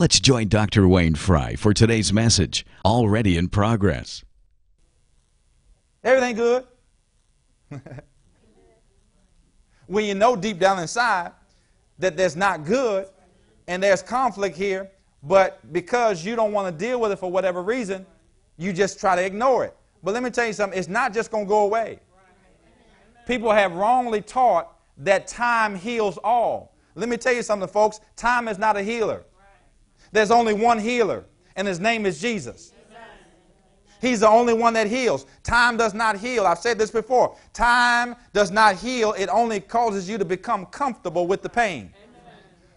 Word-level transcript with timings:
Let's 0.00 0.18
join 0.18 0.48
Dr. 0.48 0.88
Wayne 0.88 1.14
Fry 1.14 1.56
for 1.56 1.74
today's 1.74 2.10
message, 2.10 2.64
already 2.86 3.36
in 3.36 3.48
progress. 3.48 4.24
Everything 6.02 6.36
good? 6.36 6.64
when 9.88 10.06
you 10.06 10.14
know 10.14 10.36
deep 10.36 10.58
down 10.58 10.78
inside 10.78 11.32
that 11.98 12.16
there's 12.16 12.34
not 12.34 12.64
good 12.64 13.08
and 13.68 13.82
there's 13.82 14.02
conflict 14.02 14.56
here, 14.56 14.90
but 15.22 15.60
because 15.70 16.24
you 16.24 16.34
don't 16.34 16.52
want 16.52 16.74
to 16.74 16.82
deal 16.82 16.98
with 16.98 17.12
it 17.12 17.18
for 17.18 17.30
whatever 17.30 17.62
reason, 17.62 18.06
you 18.56 18.72
just 18.72 18.98
try 18.98 19.14
to 19.14 19.22
ignore 19.22 19.66
it. 19.66 19.76
But 20.02 20.14
let 20.14 20.22
me 20.22 20.30
tell 20.30 20.46
you 20.46 20.54
something, 20.54 20.78
it's 20.78 20.88
not 20.88 21.12
just 21.12 21.30
going 21.30 21.44
to 21.44 21.48
go 21.50 21.66
away. 21.66 21.98
People 23.26 23.52
have 23.52 23.72
wrongly 23.74 24.22
taught 24.22 24.78
that 24.96 25.26
time 25.26 25.74
heals 25.76 26.16
all. 26.24 26.74
Let 26.94 27.10
me 27.10 27.18
tell 27.18 27.34
you 27.34 27.42
something, 27.42 27.68
folks. 27.68 28.00
Time 28.16 28.48
is 28.48 28.56
not 28.56 28.78
a 28.78 28.82
healer. 28.82 29.26
There's 30.12 30.30
only 30.30 30.54
one 30.54 30.78
healer, 30.78 31.24
and 31.56 31.66
his 31.66 31.80
name 31.80 32.06
is 32.06 32.20
Jesus. 32.20 32.72
He's 34.00 34.20
the 34.20 34.28
only 34.28 34.54
one 34.54 34.72
that 34.74 34.86
heals. 34.86 35.26
Time 35.42 35.76
does 35.76 35.92
not 35.92 36.16
heal. 36.16 36.46
I've 36.46 36.58
said 36.58 36.78
this 36.78 36.90
before. 36.90 37.36
Time 37.52 38.16
does 38.32 38.50
not 38.50 38.76
heal, 38.76 39.12
it 39.12 39.28
only 39.28 39.60
causes 39.60 40.08
you 40.08 40.16
to 40.16 40.24
become 40.24 40.66
comfortable 40.66 41.26
with 41.26 41.42
the 41.42 41.50
pain. 41.50 41.92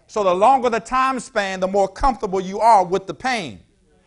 So 0.06 0.22
the 0.22 0.34
longer 0.34 0.68
the 0.68 0.80
time 0.80 1.18
span, 1.18 1.60
the 1.60 1.66
more 1.66 1.88
comfortable 1.88 2.40
you 2.40 2.60
are 2.60 2.84
with 2.84 3.06
the 3.06 3.14
pain. 3.14 3.60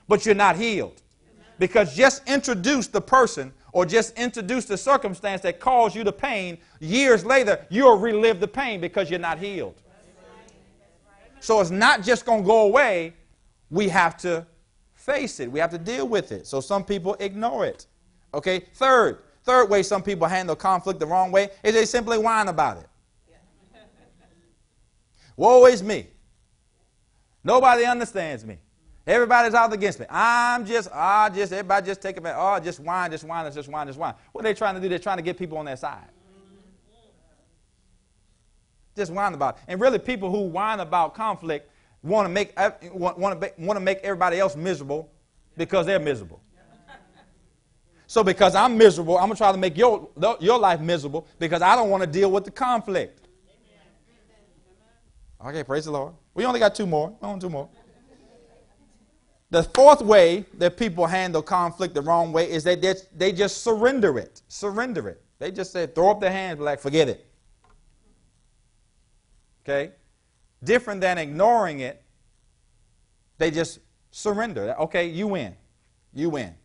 But 0.07 0.25
you're 0.25 0.35
not 0.35 0.55
healed. 0.55 1.01
Because 1.59 1.95
just 1.95 2.27
introduce 2.29 2.87
the 2.87 3.01
person 3.01 3.51
or 3.73 3.85
just 3.85 4.17
introduce 4.17 4.65
the 4.65 4.77
circumstance 4.77 5.41
that 5.41 5.59
caused 5.59 5.95
you 5.95 6.03
the 6.03 6.13
pain, 6.13 6.59
years 6.79 7.25
later, 7.25 7.65
you'll 7.69 7.97
relive 7.97 8.39
the 8.39 8.47
pain 8.47 8.79
because 8.79 9.09
you're 9.09 9.19
not 9.19 9.39
healed. 9.39 9.81
So 11.39 11.61
it's 11.61 11.69
not 11.71 12.01
just 12.01 12.25
going 12.25 12.41
to 12.41 12.47
go 12.47 12.61
away. 12.67 13.13
We 13.69 13.89
have 13.89 14.17
to 14.17 14.45
face 14.93 15.39
it. 15.39 15.51
We 15.51 15.59
have 15.59 15.71
to 15.71 15.77
deal 15.77 16.07
with 16.07 16.31
it. 16.31 16.47
So 16.47 16.59
some 16.59 16.83
people 16.83 17.15
ignore 17.19 17.65
it. 17.65 17.87
Okay? 18.33 18.65
Third, 18.75 19.19
third 19.43 19.69
way 19.69 19.83
some 19.83 20.03
people 20.03 20.27
handle 20.27 20.55
conflict 20.55 20.99
the 20.99 21.05
wrong 21.05 21.31
way 21.31 21.49
is 21.63 21.73
they 21.73 21.85
simply 21.85 22.17
whine 22.17 22.47
about 22.47 22.77
it. 22.77 22.87
Woe 25.37 25.65
is 25.65 25.83
me. 25.83 26.07
Nobody 27.43 27.85
understands 27.85 28.45
me. 28.45 28.57
Everybody's 29.05 29.53
out 29.53 29.71
against 29.71 30.01
me. 30.01 30.05
I'm 30.09 30.65
just, 30.65 30.89
I 30.93 31.29
just, 31.29 31.53
everybody 31.53 31.85
just 31.85 32.01
take 32.01 32.17
it 32.17 32.23
back. 32.23 32.35
Oh, 32.37 32.59
just 32.59 32.81
whine, 32.81 33.09
just 33.09 33.23
whine, 33.23 33.49
just 33.53 33.69
whine, 33.69 33.87
just 33.87 33.97
whine. 33.97 34.13
What 34.33 34.43
are 34.43 34.49
they 34.49 34.53
trying 34.53 34.75
to 34.75 34.81
do? 34.81 34.89
They're 34.89 34.99
trying 34.99 35.15
to 35.15 35.23
get 35.23 35.37
people 35.37 35.57
on 35.57 35.63
their 35.63 35.77
side. 35.77 36.09
Just 38.97 39.13
whine 39.13 39.33
about 39.35 39.57
it. 39.57 39.63
And 39.67 39.79
really, 39.79 39.99
people 39.99 40.31
who 40.31 40.41
whine 40.41 40.79
about 40.79 41.13
conflict 41.13 41.69
want 42.01 42.25
to 42.25 42.29
make, 42.29 42.57
want, 42.91 43.39
to, 43.39 43.51
want 43.59 43.77
to 43.77 43.79
make 43.79 43.99
everybody 43.99 44.39
else 44.39 44.55
miserable 44.55 45.11
because 45.55 45.85
they're 45.85 45.99
miserable. 45.99 46.41
So 48.07 48.23
because 48.23 48.55
I'm 48.55 48.77
miserable, 48.77 49.17
I'm 49.17 49.25
going 49.25 49.35
to 49.35 49.37
try 49.37 49.51
to 49.51 49.57
make 49.57 49.77
your, 49.77 50.09
your 50.39 50.57
life 50.57 50.79
miserable 50.79 51.27
because 51.37 51.61
I 51.61 51.75
don't 51.75 51.89
want 51.89 52.01
to 52.01 52.07
deal 52.07 52.31
with 52.31 52.45
the 52.45 52.51
conflict. 52.51 53.27
Okay, 55.45 55.63
praise 55.63 55.85
the 55.85 55.91
Lord. 55.91 56.13
We 56.33 56.45
only 56.45 56.59
got 56.59 56.73
two 56.73 56.87
more. 56.87 57.15
On 57.21 57.39
two 57.39 57.49
more. 57.49 57.69
The 59.51 59.63
fourth 59.63 60.01
way 60.01 60.45
that 60.57 60.75
people 60.75 61.05
handle 61.05 61.41
conflict 61.41 61.93
the 61.93 62.01
wrong 62.01 62.33
way 62.33 62.49
is 62.49 62.63
they, 62.63 62.75
they 63.15 63.31
just 63.31 63.63
surrender 63.63 64.17
it. 64.17 64.41
Surrender 64.47 65.07
it. 65.09 65.21
They 65.37 65.51
just 65.51 65.71
say, 65.71 65.85
throw 65.85 66.09
up 66.11 66.19
their 66.19 66.31
hands, 66.31 66.59
like, 66.59 66.79
forget 66.79 67.07
it. 67.07 67.27
Okay? 69.67 69.91
Different 70.63 71.01
than 71.01 71.17
ignoring 71.17 71.81
it, 71.81 72.01
they 73.37 73.51
just 73.51 73.79
surrender. 74.11 74.75
Okay, 74.79 75.07
you 75.07 75.27
win. 75.27 75.55
You 76.13 76.29
win. 76.29 76.55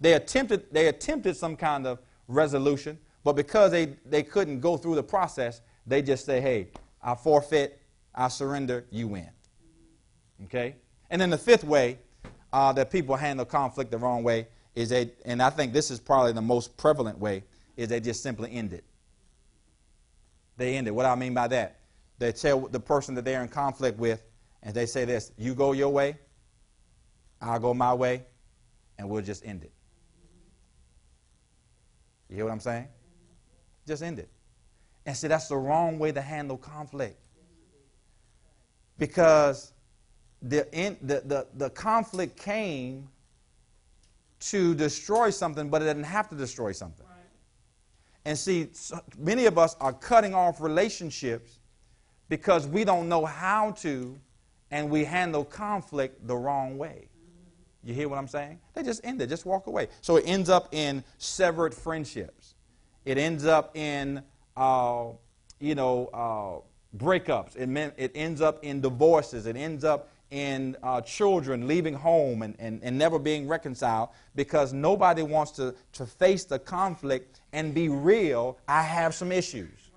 They 0.00 0.14
attempted, 0.14 0.72
they 0.72 0.88
attempted 0.88 1.36
some 1.36 1.56
kind 1.56 1.86
of 1.86 2.00
resolution, 2.26 2.98
but 3.24 3.34
because 3.34 3.70
they, 3.70 3.96
they 4.04 4.22
couldn't 4.22 4.60
go 4.60 4.76
through 4.76 4.96
the 4.96 5.02
process, 5.02 5.60
they 5.86 6.02
just 6.02 6.26
say, 6.26 6.40
hey, 6.40 6.68
I 7.02 7.14
forfeit, 7.14 7.80
I 8.14 8.28
surrender, 8.28 8.84
you 8.90 9.08
win. 9.08 9.30
Okay? 10.44 10.76
And 11.10 11.20
then 11.20 11.30
the 11.30 11.38
fifth 11.38 11.64
way 11.64 11.98
uh, 12.52 12.72
that 12.72 12.90
people 12.90 13.16
handle 13.16 13.46
conflict 13.46 13.90
the 13.90 13.98
wrong 13.98 14.22
way 14.22 14.48
is 14.74 14.90
they, 14.90 15.12
and 15.24 15.42
I 15.42 15.50
think 15.50 15.72
this 15.72 15.90
is 15.90 16.00
probably 16.00 16.32
the 16.32 16.42
most 16.42 16.76
prevalent 16.76 17.18
way, 17.18 17.44
is 17.76 17.88
they 17.88 18.00
just 18.00 18.22
simply 18.22 18.52
end 18.52 18.72
it. 18.72 18.84
They 20.56 20.76
end 20.76 20.86
it. 20.86 20.90
What 20.94 21.04
do 21.04 21.08
I 21.08 21.14
mean 21.14 21.34
by 21.34 21.48
that? 21.48 21.77
They 22.18 22.32
tell 22.32 22.60
the 22.60 22.80
person 22.80 23.14
that 23.14 23.24
they're 23.24 23.42
in 23.42 23.48
conflict 23.48 23.98
with, 23.98 24.24
and 24.62 24.74
they 24.74 24.86
say 24.86 25.04
this 25.04 25.32
you 25.36 25.54
go 25.54 25.72
your 25.72 25.90
way, 25.90 26.18
I'll 27.40 27.60
go 27.60 27.72
my 27.74 27.94
way, 27.94 28.24
and 28.98 29.08
we'll 29.08 29.22
just 29.22 29.46
end 29.46 29.62
it. 29.64 29.72
You 32.28 32.36
hear 32.36 32.44
what 32.44 32.52
I'm 32.52 32.60
saying? 32.60 32.88
Just 33.86 34.02
end 34.02 34.18
it. 34.18 34.28
And 35.06 35.16
see, 35.16 35.28
that's 35.28 35.48
the 35.48 35.56
wrong 35.56 35.98
way 35.98 36.12
to 36.12 36.20
handle 36.20 36.58
conflict. 36.58 37.18
Because 38.98 39.72
the, 40.42 40.70
in, 40.76 40.98
the, 41.00 41.22
the, 41.24 41.46
the 41.54 41.70
conflict 41.70 42.38
came 42.38 43.08
to 44.40 44.74
destroy 44.74 45.30
something, 45.30 45.70
but 45.70 45.82
it 45.82 45.86
didn't 45.86 46.04
have 46.04 46.28
to 46.28 46.34
destroy 46.34 46.72
something. 46.72 47.06
Right. 47.06 47.16
And 48.24 48.36
see, 48.36 48.68
so 48.72 49.00
many 49.16 49.46
of 49.46 49.56
us 49.56 49.76
are 49.80 49.92
cutting 49.92 50.34
off 50.34 50.60
relationships 50.60 51.57
because 52.28 52.66
we 52.66 52.84
don't 52.84 53.08
know 53.08 53.24
how 53.24 53.72
to 53.72 54.18
and 54.70 54.90
we 54.90 55.04
handle 55.04 55.44
conflict 55.44 56.26
the 56.26 56.36
wrong 56.36 56.76
way. 56.76 57.08
You 57.84 57.94
hear 57.94 58.08
what 58.08 58.18
I'm 58.18 58.28
saying? 58.28 58.58
They 58.74 58.82
just 58.82 59.04
end 59.04 59.22
it, 59.22 59.28
just 59.28 59.46
walk 59.46 59.66
away. 59.66 59.88
So 60.02 60.16
it 60.16 60.24
ends 60.26 60.50
up 60.50 60.68
in 60.72 61.02
severed 61.16 61.74
friendships. 61.74 62.54
It 63.04 63.16
ends 63.16 63.46
up 63.46 63.76
in, 63.76 64.22
uh, 64.56 65.06
you 65.60 65.74
know, 65.74 66.06
uh, 66.12 66.98
breakups. 67.02 67.56
It, 67.56 67.68
meant, 67.68 67.94
it 67.96 68.12
ends 68.14 68.40
up 68.40 68.62
in 68.62 68.80
divorces. 68.80 69.46
It 69.46 69.56
ends 69.56 69.84
up 69.84 70.10
in 70.30 70.76
uh, 70.82 71.00
children 71.00 71.66
leaving 71.66 71.94
home 71.94 72.42
and, 72.42 72.54
and, 72.58 72.80
and 72.82 72.98
never 72.98 73.18
being 73.18 73.48
reconciled 73.48 74.10
because 74.34 74.74
nobody 74.74 75.22
wants 75.22 75.52
to, 75.52 75.74
to 75.92 76.04
face 76.04 76.44
the 76.44 76.58
conflict 76.58 77.40
and 77.52 77.72
be 77.72 77.88
real. 77.88 78.58
I 78.68 78.82
have 78.82 79.14
some 79.14 79.32
issues. 79.32 79.90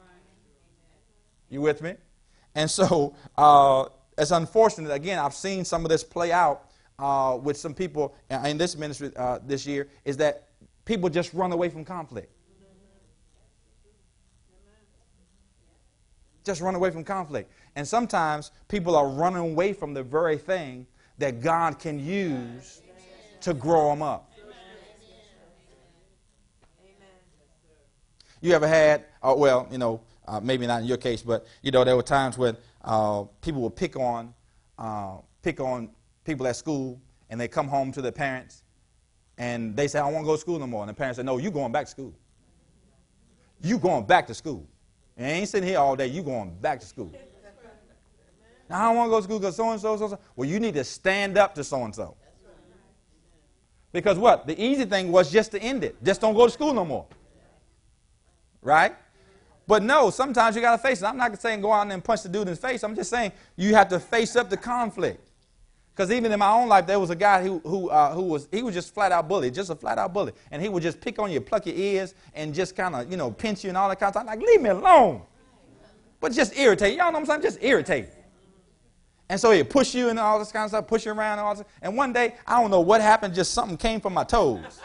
You 1.50 1.59
with 1.59 1.81
me? 1.81 1.96
And 2.56 2.69
so 2.69 3.16
uh, 3.38 3.85
it's 4.17 4.31
unfortunate. 4.31 4.91
Again, 4.91 5.19
I've 5.19 5.34
seen 5.34 5.66
some 5.66 5.85
of 5.85 5.90
this 5.90 6.03
play 6.03 6.31
out 6.31 6.70
uh, 6.99 7.37
with 7.41 7.58
some 7.58 7.73
people 7.73 8.14
in 8.29 8.58
this 8.58 8.78
ministry 8.78 9.11
uh, 9.16 9.40
this 9.46 9.66
year 9.66 9.87
is 10.05 10.17
that 10.17 10.49
people 10.85 11.09
just 11.09 11.34
run 11.34 11.52
away 11.52 11.70
from 11.70 11.84
conflict. 11.84 12.31
Just 16.43 16.61
run 16.61 16.76
away 16.76 16.90
from 16.90 17.03
conflict. 17.03 17.52
And 17.76 17.87
sometimes 17.87 18.52
people 18.67 18.96
are 18.96 19.08
running 19.08 19.40
away 19.40 19.73
from 19.73 19.93
the 19.93 20.03
very 20.03 20.37
thing 20.37 20.87
that 21.17 21.41
God 21.41 21.79
can 21.79 22.03
use 22.03 22.81
to 23.41 23.53
grow 23.53 23.90
them 23.90 24.02
up. 24.02 24.31
You 28.43 28.53
ever 28.53 28.67
had, 28.67 29.05
uh, 29.22 29.35
well, 29.37 29.67
you 29.72 29.78
know, 29.78 30.02
uh, 30.28 30.40
maybe 30.40 30.68
not 30.68 30.82
in 30.82 30.88
your 30.88 30.97
case, 30.97 31.22
but 31.22 31.46
you 31.62 31.72
know, 31.72 31.84
there 31.84 31.96
were 31.96 32.03
times 32.03 32.38
when 32.38 32.56
uh, 32.84 33.23
people 33.41 33.62
would 33.62 33.76
pick 33.76 33.96
on, 33.96 34.34
uh, 34.78 35.18
pick 35.41 35.59
on 35.59 35.90
people 36.23 36.47
at 36.47 36.56
school, 36.56 37.00
and 37.29 37.40
they 37.40 37.47
come 37.47 37.68
home 37.68 37.91
to 37.91 38.02
their 38.02 38.12
parents, 38.12 38.64
and 39.38 39.76
they 39.76 39.88
say, 39.88 40.00
"I 40.00 40.12
to 40.12 40.23
go 40.23 40.35
to 40.35 40.38
school 40.38 40.59
no 40.59 40.68
more." 40.68 40.84
And 40.84 40.90
the 40.90 40.94
parents 40.94 41.18
say, 41.18 41.23
"No, 41.23 41.38
you 41.38 41.52
going 41.52 41.72
back 41.72 41.85
to 41.85 41.91
school. 41.91 42.14
You 43.62 43.78
going 43.78 44.06
back 44.06 44.28
to 44.28 44.34
school. 44.34 44.68
And 45.18 45.28
ain't 45.28 45.50
sitting 45.50 45.68
here 45.68 45.79
all 45.79 45.96
day. 45.96 46.08
You 46.08 46.24
going 46.24 46.56
back 46.62 46.79
to 46.79 46.85
school." 46.85 47.12
Now, 48.70 48.84
I 48.84 48.88
don't 48.88 48.97
want 48.97 49.08
to 49.08 49.12
go 49.12 49.17
to 49.17 49.24
school 49.24 49.40
because 49.40 49.56
so 49.56 49.70
and 49.70 49.82
so, 49.82 49.97
so 49.97 50.08
so. 50.09 50.20
Well, 50.35 50.47
you 50.47 50.59
need 50.59 50.76
to 50.76 50.84
stand 50.84 51.38
up 51.38 51.53
to 51.56 51.64
so 51.64 51.84
and 51.84 51.94
so. 51.94 52.16
Because 53.91 54.17
what? 54.17 54.47
The 54.47 54.62
easy 54.62 54.85
thing 54.85 55.12
was 55.12 55.29
just 55.32 55.52
to 55.52 55.62
end 55.62 55.84
it. 55.84 56.02
Just 56.03 56.22
don't 56.22 56.34
go 56.34 56.46
to 56.46 56.52
school 56.52 56.74
no 56.74 56.85
more. 56.85 57.06
Right? 58.62 58.96
But 59.67 59.84
no, 59.84 60.09
sometimes 60.09 60.55
you 60.55 60.61
got 60.61 60.75
to 60.75 60.81
face 60.81 61.02
it. 61.02 61.05
I'm 61.05 61.17
not 61.17 61.40
saying 61.41 61.61
go 61.61 61.72
out 61.72 61.90
and 61.90 62.03
punch 62.03 62.23
the 62.23 62.29
dude 62.29 62.43
in 62.43 62.47
the 62.49 62.55
face. 62.55 62.84
I'm 62.84 62.96
just 62.96 63.09
saying 63.09 63.31
you 63.55 63.73
have 63.75 63.87
to 63.90 63.99
face 63.99 64.35
up 64.35 64.49
the 64.49 64.58
conflict. 64.58 65.29
Because 65.93 66.11
even 66.11 66.31
in 66.31 66.40
my 66.40 66.52
own 66.52 66.69
life, 66.69 66.87
there 66.87 66.99
was 66.99 67.09
a 67.09 67.16
guy 67.16 67.43
who, 67.43 67.59
who, 67.59 67.90
uh, 67.90 68.13
who 68.13 68.23
was, 68.23 68.47
he 68.52 68.63
was 68.63 68.73
just 68.73 68.93
flat 68.93 69.11
out 69.11 69.28
bully, 69.28 69.52
just 69.52 69.69
a 69.69 69.75
flat 69.75 69.97
out 69.97 70.13
bully. 70.13 70.31
And 70.49 70.61
he 70.61 70.69
would 70.69 70.81
just 70.81 71.02
pick 71.02 71.19
on 71.19 71.31
you, 71.31 71.41
pluck 71.41 71.66
your 71.66 71.75
ears, 71.75 72.16
and 72.34 72.53
just 72.53 72.75
kind 72.75 72.96
of, 72.96 73.11
you 73.11 73.17
know, 73.17 73.29
pinch 73.29 73.63
you 73.63 73.69
and 73.69 73.78
all 73.78 73.90
that 73.90 73.99
kind 73.99 74.09
of 74.09 74.13
stuff. 74.13 74.25
Like, 74.25 74.40
leave 74.40 74.61
me 74.61 74.69
alone. 74.69 75.22
But 76.19 76.31
just 76.31 76.57
irritate. 76.57 76.97
Y'all 76.97 77.11
know 77.11 77.19
what 77.19 77.19
I'm 77.19 77.25
saying? 77.25 77.41
Just 77.41 77.59
irritate. 77.61 78.07
And 79.28 79.40
so 79.40 79.52
he'd 79.52 79.69
push 79.69 79.93
you 79.96 80.09
and 80.09 80.19
all 80.19 80.40
this 80.40 80.52
kind 80.52 80.66
of 80.66 80.72
stuff, 80.72 80.87
push 80.87 81.05
you 81.05 81.14
around 81.14 81.40
and 81.40 81.47
all 81.47 81.55
this. 81.55 81.66
And 81.81 81.96
one 81.96 82.11
day, 82.14 82.35
I 82.46 82.61
don't 82.61 82.69
know 82.69 82.81
what 82.81 82.99
happened, 82.99 83.34
just 83.34 83.53
something 83.53 83.78
came 83.78 84.02
from 84.02 84.14
my 84.14 84.23
toes. 84.23 84.81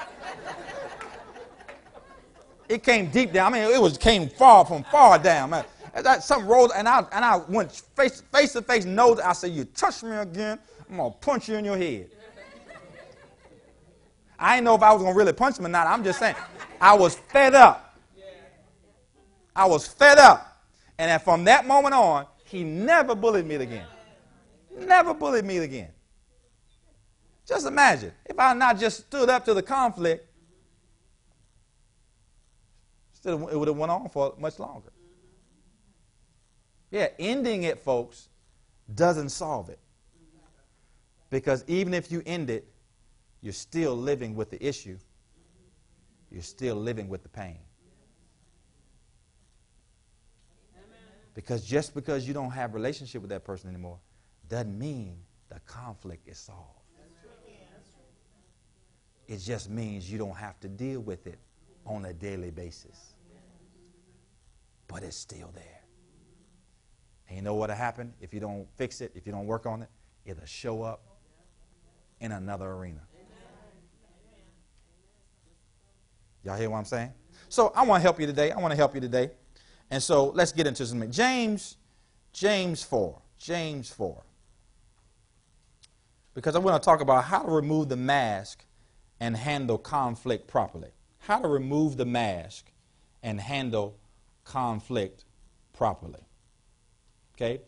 It 2.69 2.83
came 2.83 3.11
deep 3.11 3.33
down. 3.33 3.53
I 3.53 3.59
mean, 3.59 3.75
it 3.75 3.81
was 3.81 3.97
came 3.97 4.29
far 4.29 4.65
from 4.65 4.85
far 4.85 5.19
down. 5.19 5.51
Man. 5.51 5.65
that 5.95 6.23
something 6.23 6.49
rolled, 6.49 6.73
and 6.75 6.89
I 6.89 7.05
and 7.13 7.25
I 7.25 7.37
went 7.37 7.73
face 7.73 8.23
face 8.33 8.53
to 8.53 8.63
face, 8.63 8.85
nose. 8.85 9.21
I 9.21 9.33
said, 9.33 9.53
"You 9.53 9.65
touch 9.65 10.03
me 10.03 10.17
again, 10.17 10.59
I'm 10.91 10.97
gonna 10.97 11.11
punch 11.11 11.49
you 11.49 11.57
in 11.57 11.65
your 11.65 11.77
head." 11.77 12.11
I 14.39 14.57
didn't 14.57 14.67
know 14.67 14.75
if 14.75 14.83
I 14.83 14.93
was 14.93 15.03
gonna 15.03 15.15
really 15.15 15.33
punch 15.33 15.59
him 15.59 15.67
or 15.67 15.71
not. 15.71 15.87
I'm 15.87 16.05
just 16.05 16.19
saying, 16.19 16.37
I 16.81 16.95
was 16.95 17.15
fed 17.15 17.55
up. 17.55 17.97
I 19.55 19.65
was 19.65 19.89
fed 19.89 20.19
up, 20.19 20.63
and 20.99 21.23
from 21.23 21.45
that 21.45 21.67
moment 21.67 21.95
on, 21.95 22.27
he 22.45 22.63
never 22.63 23.15
bullied 23.15 23.47
me 23.47 23.55
again. 23.55 23.87
Never 24.79 25.15
bullied 25.15 25.47
me 25.47 25.59
again. 25.59 25.89
Just 27.47 27.67
imagine 27.67 28.13
if 28.27 28.39
I 28.39 28.53
not 28.53 28.79
just 28.79 29.07
stood 29.07 29.31
up 29.31 29.45
to 29.47 29.55
the 29.55 29.63
conflict, 29.63 30.29
it 33.27 33.59
would 33.59 33.69
have 33.69 33.77
went 33.77 33.91
on 33.91 34.09
for 34.09 34.35
much 34.39 34.59
longer. 34.59 34.93
Yeah, 36.91 37.09
ending 37.19 37.65
it, 37.65 37.81
folks, 37.81 38.29
doesn't 38.95 39.31
solve 39.31 39.69
it. 39.69 39.81
Because 41.31 41.65
even 41.67 41.93
if 41.93 42.13
you 42.13 42.23
end 42.25 42.51
it, 42.51 42.69
you're 43.43 43.53
still 43.53 43.97
living 43.97 44.35
with 44.35 44.51
the 44.51 44.65
issue. 44.65 44.97
You're 46.31 46.43
still 46.43 46.77
living 46.77 47.09
with 47.09 47.23
the 47.23 47.29
pain. 47.29 47.59
Because 51.35 51.65
just 51.65 51.95
because 51.95 52.27
you 52.27 52.33
don't 52.33 52.51
have 52.51 52.73
relationship 52.75 53.21
with 53.21 53.31
that 53.31 53.45
person 53.45 53.69
anymore 53.69 53.99
doesn't 54.49 54.79
mean 54.79 55.19
the 55.49 55.61
conflict 55.61 56.27
is 56.29 56.39
solved. 56.39 56.81
It 59.29 59.39
just 59.39 59.69
means 59.69 60.11
you 60.11 60.19
don't 60.19 60.37
have 60.37 60.59
to 60.61 60.69
deal 60.69 61.01
with 61.01 61.27
it 61.27 61.39
on 61.85 62.05
a 62.05 62.13
daily 62.13 62.51
basis. 62.51 63.16
But 64.89 65.03
it's 65.03 65.17
still 65.17 65.51
there. 65.55 65.83
And 67.29 67.37
you 67.37 67.43
know 67.43 67.55
what'll 67.55 67.77
happen 67.77 68.15
if 68.21 68.33
you 68.33 68.41
don't 68.41 68.67
fix 68.77 69.01
it, 69.01 69.13
if 69.15 69.27
you 69.27 69.33
don't 69.33 69.47
work 69.47 69.67
on 69.67 69.83
it? 69.83 69.89
It'll 70.25 70.45
show 70.45 70.83
up 70.83 71.03
in 72.21 72.33
another 72.33 72.71
arena. 72.71 73.01
Y'all 76.45 76.57
hear 76.57 76.71
what 76.71 76.79
I'm 76.79 76.85
saying? 76.85 77.13
So 77.49 77.73
I 77.75 77.85
want 77.85 78.01
to 78.01 78.03
help 78.03 78.21
you 78.21 78.27
today. 78.27 78.53
I 78.53 78.59
want 78.59 78.71
to 78.71 78.77
help 78.77 78.95
you 78.95 79.01
today. 79.01 79.31
And 79.91 80.03
so 80.03 80.27
let's 80.31 80.53
get 80.53 80.67
into 80.67 80.87
something. 80.87 81.11
James, 81.11 81.77
James 82.33 82.83
4. 82.85 83.21
James 83.39 83.91
4. 83.91 84.23
Because 86.35 86.55
I 86.55 86.59
want 86.59 86.81
to 86.81 86.85
talk 86.85 87.01
about 87.01 87.25
how 87.25 87.41
to 87.41 87.51
remove 87.51 87.89
the 87.89 87.97
mask 87.97 88.65
and 89.21 89.37
handle 89.37 89.79
conflict 89.79 90.47
properly. 90.47 90.91
How 91.19 91.41
to 91.41 91.49
remove 91.49 91.97
the 91.97 92.05
mask 92.05 92.71
and 93.23 93.41
handle 93.41 93.97
conflict 94.47 95.25
properly. 95.75 96.25
Okay? 97.35 97.61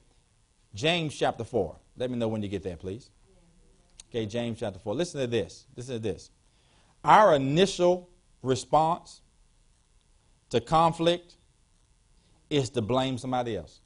James 0.74 1.14
chapter 1.14 1.44
4. 1.44 1.76
Let 1.98 2.10
me 2.10 2.16
know 2.16 2.28
when 2.28 2.42
you 2.42 2.48
get 2.48 2.62
there, 2.62 2.76
please. 2.76 3.10
Okay, 4.10 4.24
James 4.24 4.58
chapter 4.58 4.78
4. 4.78 4.94
Listen 4.94 5.20
to 5.20 5.26
this. 5.26 5.66
Listen 5.76 5.96
to 5.96 6.00
this. 6.00 6.30
Our 7.04 7.34
initial 7.34 8.08
response 8.42 9.20
to 10.50 10.60
conflict 10.60 11.36
is 12.48 12.70
to 12.70 12.80
blame 12.80 13.18
somebody 13.18 13.56
else. 13.56 13.80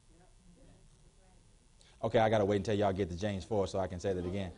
Okay, 2.01 2.19
I 2.19 2.29
got 2.29 2.37
to 2.37 2.45
wait 2.45 2.57
until 2.57 2.75
y'all 2.75 2.93
get 2.93 3.09
to 3.09 3.17
James 3.17 3.43
4 3.43 3.67
so 3.67 3.79
I 3.79 3.87
can 3.87 3.99
say 3.99 4.13
that 4.13 4.25
again. 4.25 4.51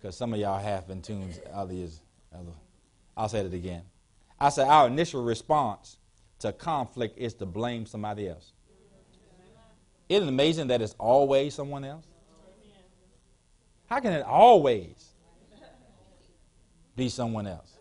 Because 0.00 0.16
some 0.16 0.32
of 0.32 0.38
y'all 0.38 0.58
have 0.58 0.86
been 0.86 1.02
tuned, 1.02 1.40
others, 1.52 2.00
I'll 3.16 3.28
say 3.28 3.40
it 3.40 3.52
again. 3.52 3.82
I 4.38 4.50
said 4.50 4.68
our 4.68 4.86
initial 4.86 5.24
response 5.24 5.98
to 6.40 6.52
conflict 6.52 7.18
is 7.18 7.34
to 7.34 7.46
blame 7.46 7.86
somebody 7.86 8.28
else. 8.28 8.52
Isn't 10.08 10.24
it 10.24 10.28
amazing 10.28 10.68
that 10.68 10.80
it's 10.80 10.94
always 10.98 11.54
someone 11.54 11.84
else? 11.84 12.06
How 13.86 14.00
can 14.00 14.12
it 14.12 14.24
always 14.24 15.12
be 16.96 17.08
someone 17.08 17.46
else? 17.46 17.78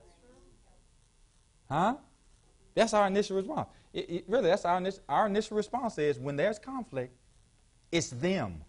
Huh? 1.69 1.95
That's 2.75 2.93
our 2.93 3.07
initial 3.07 3.37
response. 3.37 3.67
It, 3.93 4.09
it, 4.09 4.25
really, 4.27 4.49
that's 4.49 4.65
our 4.65 4.81
our 5.09 5.25
initial 5.27 5.57
response 5.57 5.97
is 5.97 6.19
when 6.19 6.35
there's 6.35 6.59
conflict, 6.59 7.13
it's 7.91 8.09
them. 8.09 8.63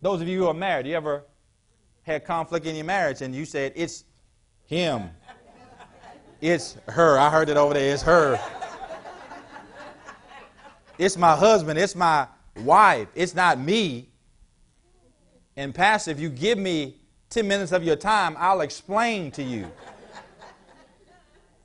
Those 0.00 0.20
of 0.20 0.28
you 0.28 0.40
who 0.40 0.46
are 0.48 0.54
married, 0.54 0.86
you 0.86 0.94
ever 0.94 1.24
had 2.02 2.24
conflict 2.24 2.66
in 2.66 2.74
your 2.74 2.84
marriage 2.84 3.22
and 3.22 3.34
you 3.34 3.44
said, 3.44 3.72
it's 3.76 4.04
him, 4.66 5.10
it's 6.42 6.76
her. 6.88 7.18
I 7.18 7.30
heard 7.30 7.48
it 7.48 7.56
over 7.56 7.72
there, 7.72 7.94
it's 7.94 8.02
her. 8.02 8.38
It's 10.98 11.16
my 11.16 11.34
husband. 11.34 11.78
It's 11.78 11.94
my 11.94 12.26
wife. 12.56 13.08
It's 13.14 13.34
not 13.34 13.58
me. 13.58 14.08
And, 15.56 15.74
Pastor, 15.74 16.10
if 16.10 16.20
you 16.20 16.28
give 16.28 16.58
me 16.58 16.96
10 17.30 17.48
minutes 17.48 17.72
of 17.72 17.82
your 17.82 17.96
time, 17.96 18.36
I'll 18.38 18.60
explain 18.60 19.30
to 19.32 19.42
you. 19.42 19.66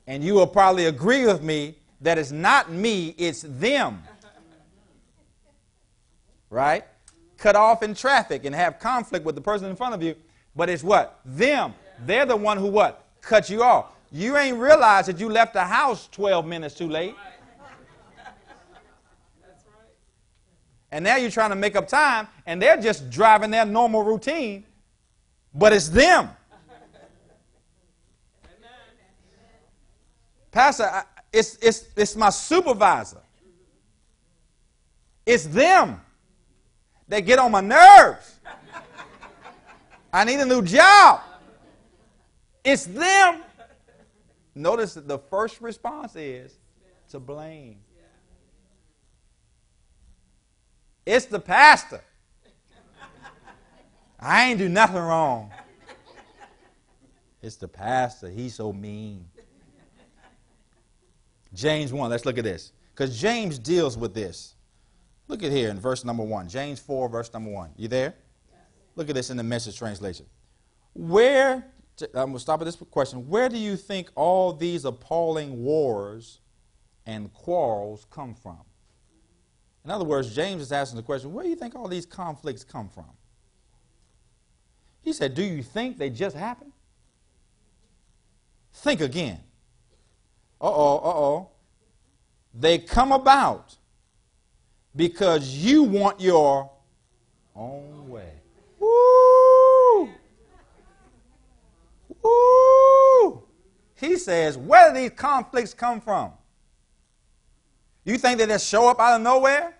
And 0.06 0.24
you 0.24 0.34
will 0.34 0.46
probably 0.46 0.86
agree 0.86 1.26
with 1.26 1.42
me 1.42 1.76
that 2.00 2.18
it's 2.18 2.30
not 2.30 2.70
me, 2.72 3.14
it's 3.18 3.42
them. 3.42 4.02
Right? 6.50 6.84
Cut 7.36 7.54
off 7.54 7.82
in 7.82 7.94
traffic 7.94 8.44
and 8.44 8.54
have 8.54 8.78
conflict 8.78 9.26
with 9.26 9.34
the 9.34 9.40
person 9.40 9.68
in 9.68 9.76
front 9.76 9.94
of 9.94 10.02
you, 10.02 10.14
but 10.56 10.68
it's 10.68 10.82
what? 10.82 11.20
Them. 11.24 11.74
They're 12.06 12.26
the 12.26 12.36
one 12.36 12.56
who 12.56 12.68
what? 12.68 13.04
Cut 13.20 13.50
you 13.50 13.62
off. 13.62 13.86
You 14.10 14.36
ain't 14.36 14.56
realized 14.56 15.08
that 15.08 15.18
you 15.18 15.28
left 15.28 15.52
the 15.52 15.64
house 15.64 16.08
12 16.08 16.46
minutes 16.46 16.74
too 16.74 16.88
late. 16.88 17.14
And 20.90 21.04
now 21.04 21.16
you're 21.16 21.30
trying 21.30 21.50
to 21.50 21.56
make 21.56 21.76
up 21.76 21.86
time, 21.86 22.28
and 22.46 22.62
they're 22.62 22.80
just 22.80 23.10
driving 23.10 23.50
their 23.50 23.66
normal 23.66 24.02
routine, 24.02 24.64
but 25.54 25.72
it's 25.72 25.88
them. 25.88 26.30
Pastor, 30.50 30.84
I, 30.84 31.02
it's, 31.30 31.56
it's, 31.56 31.84
it's 31.94 32.16
my 32.16 32.30
supervisor. 32.30 33.20
It's 35.26 35.44
them 35.44 36.00
that 37.06 37.20
get 37.20 37.38
on 37.38 37.50
my 37.50 37.60
nerves. 37.60 38.36
I 40.10 40.24
need 40.24 40.40
a 40.40 40.46
new 40.46 40.62
job. 40.62 41.20
It's 42.64 42.86
them. 42.86 43.42
Notice 44.58 44.94
that 44.94 45.06
the 45.06 45.18
first 45.18 45.60
response 45.60 46.16
is 46.16 46.58
to 47.10 47.20
blame. 47.20 47.78
It's 51.06 51.26
the 51.26 51.38
pastor. 51.38 52.02
I 54.18 54.50
ain't 54.50 54.58
do 54.58 54.68
nothing 54.68 54.96
wrong. 54.96 55.52
It's 57.40 57.54
the 57.54 57.68
pastor. 57.68 58.28
He's 58.28 58.56
so 58.56 58.72
mean. 58.72 59.28
James 61.54 61.92
1, 61.92 62.10
let's 62.10 62.26
look 62.26 62.36
at 62.36 62.44
this. 62.44 62.72
Because 62.92 63.18
James 63.18 63.60
deals 63.60 63.96
with 63.96 64.12
this. 64.12 64.56
Look 65.28 65.44
at 65.44 65.52
here 65.52 65.70
in 65.70 65.78
verse 65.78 66.04
number 66.04 66.24
1. 66.24 66.48
James 66.48 66.80
4, 66.80 67.08
verse 67.08 67.32
number 67.32 67.50
1. 67.50 67.70
You 67.76 67.86
there? 67.86 68.14
Look 68.96 69.08
at 69.08 69.14
this 69.14 69.30
in 69.30 69.36
the 69.36 69.44
message 69.44 69.78
translation. 69.78 70.26
Where, 70.94 71.64
I'm 72.02 72.08
going 72.12 72.32
to 72.34 72.38
stop 72.38 72.60
at 72.60 72.64
this 72.64 72.76
question. 72.76 73.28
Where 73.28 73.48
do 73.48 73.58
you 73.58 73.76
think 73.76 74.10
all 74.14 74.52
these 74.52 74.84
appalling 74.84 75.62
wars 75.62 76.40
and 77.06 77.32
quarrels 77.32 78.06
come 78.10 78.34
from? 78.34 78.58
In 79.84 79.90
other 79.90 80.04
words, 80.04 80.34
James 80.34 80.62
is 80.62 80.72
asking 80.72 80.96
the 80.96 81.02
question 81.02 81.32
where 81.32 81.42
do 81.42 81.50
you 81.50 81.56
think 81.56 81.74
all 81.74 81.88
these 81.88 82.06
conflicts 82.06 82.64
come 82.64 82.88
from? 82.88 83.08
He 85.00 85.12
said, 85.12 85.34
Do 85.34 85.42
you 85.42 85.62
think 85.62 85.96
they 85.98 86.10
just 86.10 86.36
happened? 86.36 86.72
Think 88.72 89.00
again. 89.00 89.40
Uh 90.60 90.66
oh, 90.66 90.96
uh 90.98 91.18
oh. 91.18 91.50
They 92.54 92.78
come 92.78 93.12
about 93.12 93.76
because 94.94 95.48
you 95.48 95.84
want 95.84 96.20
your 96.20 96.70
own 97.54 98.08
way. 98.08 98.32
Woo! 98.78 100.10
Woo! 102.22 103.42
He 103.98 104.16
says, 104.16 104.56
Where 104.56 104.92
do 104.92 105.00
these 105.00 105.10
conflicts 105.10 105.74
come 105.74 106.00
from? 106.00 106.32
You 108.04 108.16
think 108.16 108.38
they 108.38 108.46
just 108.46 108.68
show 108.68 108.88
up 108.88 109.00
out 109.00 109.16
of 109.16 109.22
nowhere? 109.22 109.74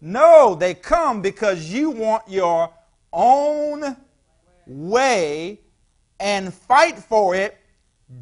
No, 0.00 0.54
they 0.54 0.74
come 0.74 1.20
because 1.20 1.70
you 1.70 1.90
want 1.90 2.22
your 2.26 2.72
own 3.12 3.96
way 4.66 5.60
and 6.18 6.52
fight 6.52 6.98
for 6.98 7.34
it 7.34 7.58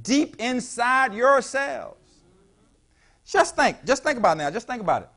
deep 0.02 0.36
inside 0.38 1.14
yourselves. 1.14 1.96
Just 3.24 3.54
think, 3.54 3.84
just 3.84 4.02
think 4.02 4.18
about 4.18 4.36
it 4.36 4.40
now, 4.40 4.50
just 4.50 4.66
think 4.66 4.80
about 4.80 5.02
it. 5.02 5.08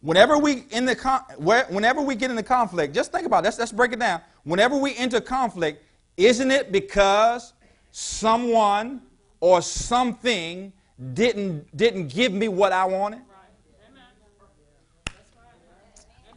Whenever 0.00 0.38
we 0.38 0.64
in 0.70 0.84
the 0.84 0.96
con- 0.96 1.22
whenever 1.38 2.00
we 2.00 2.14
get 2.14 2.30
into 2.30 2.42
conflict, 2.42 2.94
just 2.94 3.10
think 3.12 3.26
about 3.26 3.38
it. 3.38 3.44
Let's, 3.44 3.58
let's 3.58 3.72
break 3.72 3.92
it 3.92 3.98
down. 3.98 4.20
Whenever 4.44 4.76
we 4.76 4.96
enter 4.96 5.20
conflict, 5.20 5.84
isn't 6.16 6.50
it 6.50 6.72
because 6.72 7.52
someone 7.90 9.02
or 9.40 9.62
something 9.62 10.72
didn't, 11.14 11.76
didn't 11.76 12.08
give 12.08 12.32
me 12.32 12.48
what 12.48 12.72
I 12.72 12.84
wanted? 12.84 13.20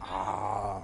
Ah. 0.00 0.82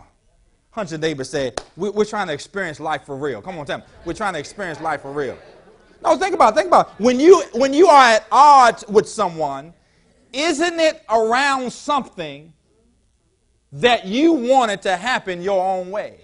Hunch 0.70 0.92
neighbor 0.92 1.24
said, 1.24 1.60
we, 1.76 1.90
We're 1.90 2.04
trying 2.04 2.28
to 2.28 2.32
experience 2.32 2.78
life 2.80 3.04
for 3.04 3.16
real. 3.16 3.42
Come 3.42 3.58
on, 3.58 3.66
tell 3.66 3.78
me. 3.78 3.84
We're 4.04 4.14
trying 4.14 4.34
to 4.34 4.38
experience 4.38 4.80
life 4.80 5.02
for 5.02 5.12
real. 5.12 5.36
No, 6.02 6.16
think 6.16 6.34
about 6.34 6.52
it. 6.52 6.56
Think 6.56 6.68
about 6.68 6.90
it. 6.90 7.02
When 7.02 7.18
you, 7.18 7.42
when 7.52 7.74
you 7.74 7.88
are 7.88 8.04
at 8.04 8.26
odds 8.30 8.84
with 8.88 9.08
someone, 9.08 9.74
isn't 10.32 10.78
it 10.78 11.02
around 11.10 11.72
something 11.72 12.52
that 13.72 14.06
you 14.06 14.32
wanted 14.32 14.82
to 14.82 14.96
happen 14.96 15.42
your 15.42 15.64
own 15.64 15.90
way? 15.90 16.20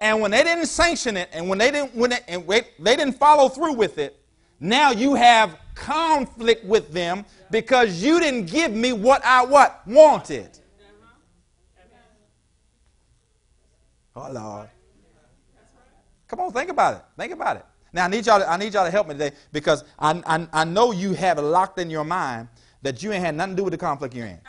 And 0.00 0.20
when 0.20 0.30
they 0.30 0.42
didn't 0.42 0.66
sanction 0.66 1.16
it, 1.16 1.28
and 1.32 1.48
when 1.48 1.58
they 1.58 1.70
didn't, 1.70 1.94
when 1.94 2.10
they, 2.10 2.20
and 2.26 2.46
wait, 2.46 2.64
they 2.78 2.96
didn't 2.96 3.14
follow 3.14 3.48
through 3.48 3.74
with 3.74 3.98
it, 3.98 4.16
now 4.58 4.90
you 4.90 5.14
have 5.14 5.58
conflict 5.74 6.64
with 6.64 6.90
them 6.92 7.24
because 7.50 8.02
you 8.02 8.18
didn't 8.20 8.46
give 8.46 8.72
me 8.72 8.92
what 8.92 9.24
I 9.24 9.44
what 9.44 9.86
wanted. 9.86 10.58
Oh 14.16 14.30
Lord. 14.30 14.68
Come 16.28 16.40
on, 16.40 16.52
think 16.52 16.70
about 16.70 16.94
it. 16.94 17.02
Think 17.18 17.32
about 17.32 17.56
it. 17.56 17.66
Now 17.92 18.04
I 18.04 18.08
need 18.08 18.24
y'all 18.24 18.38
to, 18.38 18.48
I 18.48 18.56
need 18.56 18.72
y'all 18.72 18.84
to 18.84 18.90
help 18.90 19.08
me 19.08 19.14
today 19.14 19.32
because 19.52 19.84
I, 19.98 20.22
I, 20.26 20.46
I 20.52 20.64
know 20.64 20.92
you 20.92 21.12
have 21.14 21.38
it 21.38 21.42
locked 21.42 21.78
in 21.78 21.90
your 21.90 22.04
mind 22.04 22.48
that 22.82 23.02
you 23.02 23.12
ain't 23.12 23.24
had 23.24 23.34
nothing 23.34 23.56
to 23.56 23.60
do 23.60 23.64
with 23.64 23.72
the 23.72 23.78
conflict 23.78 24.14
you're 24.14 24.26
in. 24.26 24.40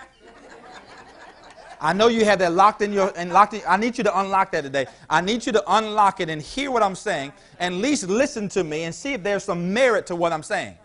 I 1.84 1.94
know 1.94 2.10
you 2.10 2.24
have 2.26 2.38
that 2.40 2.54
locked 2.54 2.84
in 2.84 2.94
your 2.94 3.12
and 3.18 3.34
locked 3.34 3.56
in, 3.56 3.62
I 3.68 3.76
need 3.76 3.98
you 3.98 4.04
to 4.04 4.20
unlock 4.20 4.52
that 4.52 4.62
today. 4.62 4.86
I 5.10 5.20
need 5.20 5.44
you 5.48 5.52
to 5.54 5.64
unlock 5.68 6.20
it 6.20 6.30
and 6.30 6.40
hear 6.40 6.70
what 6.70 6.84
I'm 6.84 6.94
saying 6.94 7.34
and 7.60 7.76
at 7.76 7.82
least 7.82 8.08
listen 8.08 8.48
to 8.50 8.64
me 8.64 8.84
and 8.84 8.94
see 8.94 9.14
if 9.14 9.24
there's 9.24 9.44
some 9.44 9.74
merit 9.74 10.06
to 10.06 10.16
what 10.16 10.32
I'm 10.32 10.44
saying. 10.44 10.78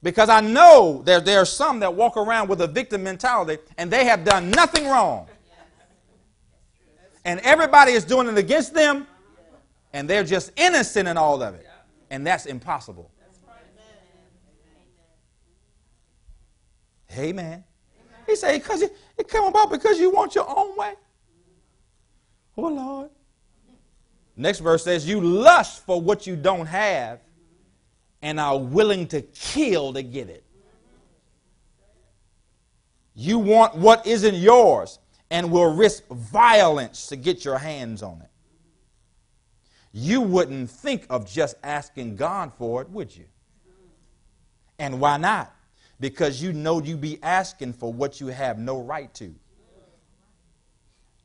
Because 0.00 0.28
I 0.28 0.40
know 0.40 1.02
there, 1.04 1.20
there 1.20 1.40
are 1.40 1.44
some 1.44 1.80
that 1.80 1.92
walk 1.92 2.16
around 2.16 2.48
with 2.48 2.60
a 2.60 2.68
victim 2.68 3.02
mentality 3.02 3.60
and 3.76 3.90
they 3.90 4.04
have 4.04 4.24
done 4.24 4.48
nothing 4.48 4.86
wrong. 4.86 5.26
And 7.24 7.40
everybody 7.40 7.92
is 7.92 8.04
doing 8.04 8.28
it 8.28 8.38
against 8.38 8.72
them 8.72 9.08
and 9.92 10.08
they're 10.08 10.24
just 10.24 10.52
innocent 10.56 11.08
in 11.08 11.16
all 11.16 11.42
of 11.42 11.56
it. 11.56 11.66
And 12.10 12.24
that's 12.24 12.46
impossible. 12.46 13.10
Amen. 17.18 17.64
He 18.30 18.36
said, 18.36 18.62
because 18.62 18.82
it, 18.82 18.96
it 19.18 19.28
come 19.28 19.46
about 19.46 19.70
because 19.70 19.98
you 19.98 20.10
want 20.10 20.36
your 20.36 20.48
own 20.48 20.76
way. 20.76 20.94
Oh, 22.56 22.68
Lord. 22.68 23.10
Next 24.36 24.60
verse 24.60 24.84
says, 24.84 25.08
You 25.08 25.20
lust 25.20 25.84
for 25.84 26.00
what 26.00 26.28
you 26.28 26.36
don't 26.36 26.66
have 26.66 27.20
and 28.22 28.38
are 28.38 28.58
willing 28.58 29.08
to 29.08 29.22
kill 29.22 29.92
to 29.94 30.02
get 30.02 30.28
it. 30.28 30.44
You 33.16 33.40
want 33.40 33.74
what 33.74 34.06
isn't 34.06 34.36
yours 34.36 35.00
and 35.30 35.50
will 35.50 35.74
risk 35.74 36.06
violence 36.08 37.08
to 37.08 37.16
get 37.16 37.44
your 37.44 37.58
hands 37.58 38.00
on 38.00 38.22
it. 38.22 38.30
You 39.92 40.20
wouldn't 40.20 40.70
think 40.70 41.04
of 41.10 41.28
just 41.28 41.56
asking 41.64 42.14
God 42.14 42.52
for 42.56 42.80
it, 42.80 42.90
would 42.90 43.14
you? 43.14 43.24
And 44.78 45.00
why 45.00 45.16
not? 45.16 45.52
Because 46.00 46.42
you 46.42 46.52
know 46.52 46.82
you'd 46.82 47.00
be 47.00 47.22
asking 47.22 47.74
for 47.74 47.92
what 47.92 48.20
you 48.20 48.28
have 48.28 48.58
no 48.58 48.80
right 48.80 49.12
to. 49.14 49.34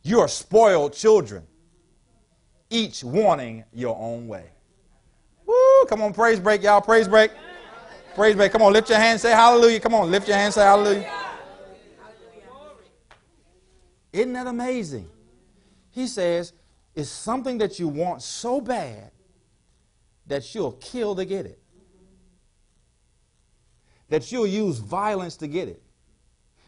You 0.03 0.19
are 0.19 0.27
spoiled 0.27 0.93
children, 0.93 1.43
each 2.69 3.03
wanting 3.03 3.63
your 3.73 3.97
own 3.97 4.27
way. 4.27 4.51
Woo, 5.45 5.85
come 5.87 6.01
on, 6.01 6.13
praise 6.13 6.39
break, 6.39 6.61
y'all. 6.61 6.81
Praise 6.81 7.07
break. 7.07 7.31
Praise 8.13 8.35
break. 8.35 8.51
Come 8.51 8.61
on, 8.61 8.73
lift 8.73 8.89
your 8.89 8.99
hand, 8.99 9.19
say 9.19 9.31
hallelujah. 9.31 9.79
Come 9.79 9.93
on, 9.93 10.11
lift 10.11 10.27
your 10.27 10.37
hand, 10.37 10.53
say 10.53 10.61
hallelujah. 10.61 11.11
Isn't 14.13 14.33
that 14.33 14.47
amazing? 14.47 15.09
He 15.91 16.07
says, 16.07 16.53
it's 16.93 17.09
something 17.09 17.57
that 17.57 17.79
you 17.79 17.87
want 17.87 18.21
so 18.21 18.61
bad 18.61 19.11
that 20.27 20.53
you'll 20.53 20.73
kill 20.73 21.15
to 21.15 21.25
get 21.25 21.45
it 21.45 21.59
that 24.09 24.31
you'll 24.31 24.47
use 24.47 24.77
violence 24.77 25.35
to 25.37 25.47
get 25.47 25.67
it. 25.67 25.81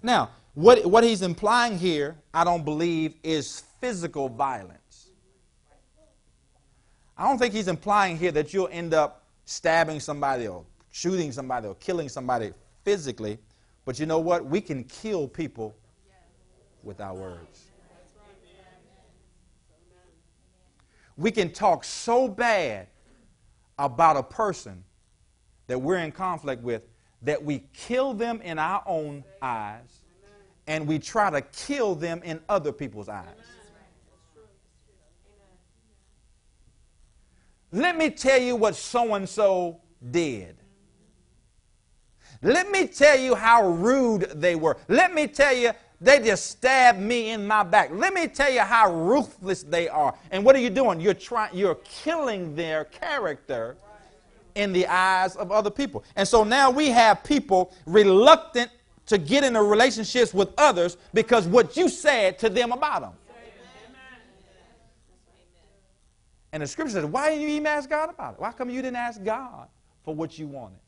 Now, 0.01 0.29
what, 0.53 0.85
what 0.85 1.03
he's 1.03 1.21
implying 1.21 1.77
here, 1.77 2.15
I 2.33 2.43
don't 2.43 2.65
believe, 2.65 3.15
is 3.23 3.63
physical 3.79 4.27
violence. 4.27 5.09
I 7.17 7.27
don't 7.27 7.37
think 7.37 7.53
he's 7.53 7.67
implying 7.67 8.17
here 8.17 8.31
that 8.31 8.53
you'll 8.53 8.69
end 8.71 8.93
up 8.93 9.23
stabbing 9.45 9.99
somebody 9.99 10.47
or 10.47 10.65
shooting 10.91 11.31
somebody 11.31 11.67
or 11.67 11.75
killing 11.75 12.09
somebody 12.09 12.53
physically. 12.83 13.37
But 13.85 13.99
you 13.99 14.05
know 14.05 14.19
what? 14.19 14.45
We 14.45 14.61
can 14.61 14.83
kill 14.83 15.27
people 15.27 15.75
with 16.83 17.01
our 17.01 17.13
words. 17.13 17.65
We 21.17 21.31
can 21.31 21.51
talk 21.51 21.83
so 21.83 22.27
bad 22.27 22.87
about 23.79 24.17
a 24.17 24.23
person 24.23 24.83
that 25.67 25.79
we're 25.79 25.97
in 25.97 26.11
conflict 26.11 26.61
with 26.61 26.83
that 27.21 27.43
we 27.43 27.63
kill 27.73 28.13
them 28.13 28.41
in 28.41 28.59
our 28.59 28.83
own 28.85 29.23
eyes 29.41 30.03
and 30.67 30.87
we 30.87 30.99
try 30.99 31.29
to 31.29 31.41
kill 31.41 31.95
them 31.95 32.21
in 32.23 32.39
other 32.49 32.71
people's 32.71 33.09
eyes. 33.09 33.25
Let 37.71 37.97
me 37.97 38.09
tell 38.09 38.39
you 38.39 38.55
what 38.55 38.75
so 38.75 39.13
and 39.15 39.27
so 39.27 39.81
did. 40.11 40.55
Let 42.41 42.69
me 42.69 42.87
tell 42.87 43.17
you 43.17 43.35
how 43.35 43.67
rude 43.67 44.31
they 44.35 44.55
were. 44.55 44.77
Let 44.87 45.13
me 45.13 45.27
tell 45.27 45.55
you, 45.55 45.71
they 45.99 46.19
just 46.19 46.45
stabbed 46.45 46.99
me 46.99 47.31
in 47.31 47.47
my 47.47 47.63
back. 47.63 47.89
Let 47.91 48.13
me 48.13 48.27
tell 48.27 48.51
you 48.51 48.61
how 48.61 48.93
ruthless 48.93 49.63
they 49.63 49.89
are. 49.89 50.13
And 50.29 50.45
what 50.45 50.55
are 50.55 50.59
you 50.59 50.69
doing? 50.69 51.01
You're 51.01 51.15
trying 51.15 51.57
you're 51.57 51.79
killing 51.83 52.55
their 52.55 52.85
character 52.85 53.75
in 54.57 54.73
the 54.73 54.87
eyes 54.87 55.35
of 55.35 55.51
other 55.51 55.69
people. 55.69 56.03
And 56.15 56.27
so 56.27 56.43
now 56.43 56.71
we 56.71 56.89
have 56.89 57.23
people 57.23 57.71
reluctant 57.85 58.71
to 59.05 59.17
get 59.17 59.43
into 59.43 59.61
relationships 59.61 60.33
with 60.33 60.49
others 60.57 60.97
because 61.13 61.47
what 61.47 61.77
you 61.77 61.87
said 61.87 62.37
to 62.39 62.49
them 62.49 62.71
about 62.71 63.01
them. 63.01 63.13
And 66.51 66.63
the 66.63 66.67
scripture 66.67 66.93
says, 66.93 67.05
why 67.05 67.29
didn't 67.29 67.43
you 67.43 67.49
even 67.49 67.67
ask 67.67 67.89
God 67.89 68.09
about 68.09 68.33
it? 68.33 68.39
Why 68.39 68.51
come 68.51 68.69
you 68.69 68.81
didn't 68.81 68.97
ask 68.97 69.23
God 69.23 69.67
for 70.03 70.15
what 70.15 70.39
you 70.39 70.47
wanted? 70.47 70.79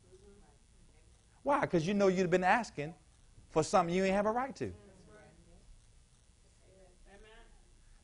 Why? 1.43 1.61
Because 1.61 1.85
you 1.85 1.93
know 1.93 2.07
you'd 2.07 2.21
have 2.21 2.29
been 2.31 2.43
asking 2.43 2.93
for 3.49 3.63
something 3.63 3.93
you 3.93 4.03
ain't 4.03 4.15
have 4.15 4.25
a 4.25 4.31
right 4.31 4.55
to. 4.55 4.71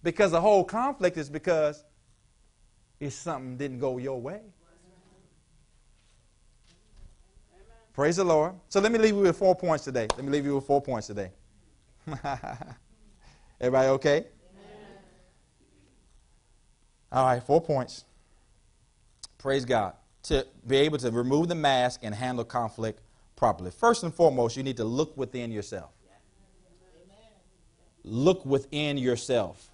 Because 0.03 0.31
the 0.31 0.41
whole 0.41 0.63
conflict 0.63 1.17
is 1.17 1.29
because 1.29 1.83
it's 2.99 3.15
something 3.15 3.57
didn't 3.57 3.79
go 3.79 3.97
your 3.97 4.21
way. 4.21 4.41
Praise 7.95 8.17
the 8.17 8.25
Lord. 8.25 8.55
So 8.67 8.81
let 8.81 8.91
me 8.91 8.99
leave 8.99 9.15
you 9.15 9.21
with 9.21 9.37
four 9.37 9.55
points 9.55 9.85
today. 9.85 10.07
Let 10.17 10.25
me 10.25 10.29
leave 10.29 10.45
you 10.45 10.55
with 10.55 10.65
four 10.65 10.81
points 10.81 11.07
today. 11.07 11.31
Everybody 13.61 13.87
okay? 13.87 14.17
Amen. 14.17 14.27
All 17.09 17.25
right, 17.25 17.41
four 17.41 17.61
points. 17.61 18.03
Praise 19.37 19.63
God. 19.63 19.93
To 20.23 20.45
be 20.67 20.75
able 20.75 20.97
to 20.97 21.09
remove 21.09 21.47
the 21.47 21.55
mask 21.55 22.01
and 22.03 22.13
handle 22.13 22.43
conflict 22.43 22.99
properly. 23.37 23.71
First 23.71 24.03
and 24.03 24.13
foremost, 24.13 24.57
you 24.57 24.63
need 24.63 24.75
to 24.75 24.83
look 24.83 25.15
within 25.15 25.49
yourself. 25.49 25.91
Look 28.03 28.45
within 28.45 28.97
yourself. 28.97 29.69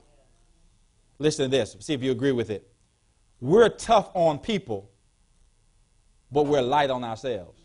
Listen 1.17 1.49
to 1.49 1.57
this. 1.57 1.75
See 1.79 1.95
if 1.95 2.03
you 2.03 2.11
agree 2.11 2.33
with 2.33 2.51
it. 2.51 2.67
We're 3.39 3.69
tough 3.69 4.11
on 4.13 4.37
people, 4.37 4.91
but 6.31 6.45
we're 6.45 6.61
light 6.61 6.91
on 6.91 7.03
ourselves. 7.03 7.60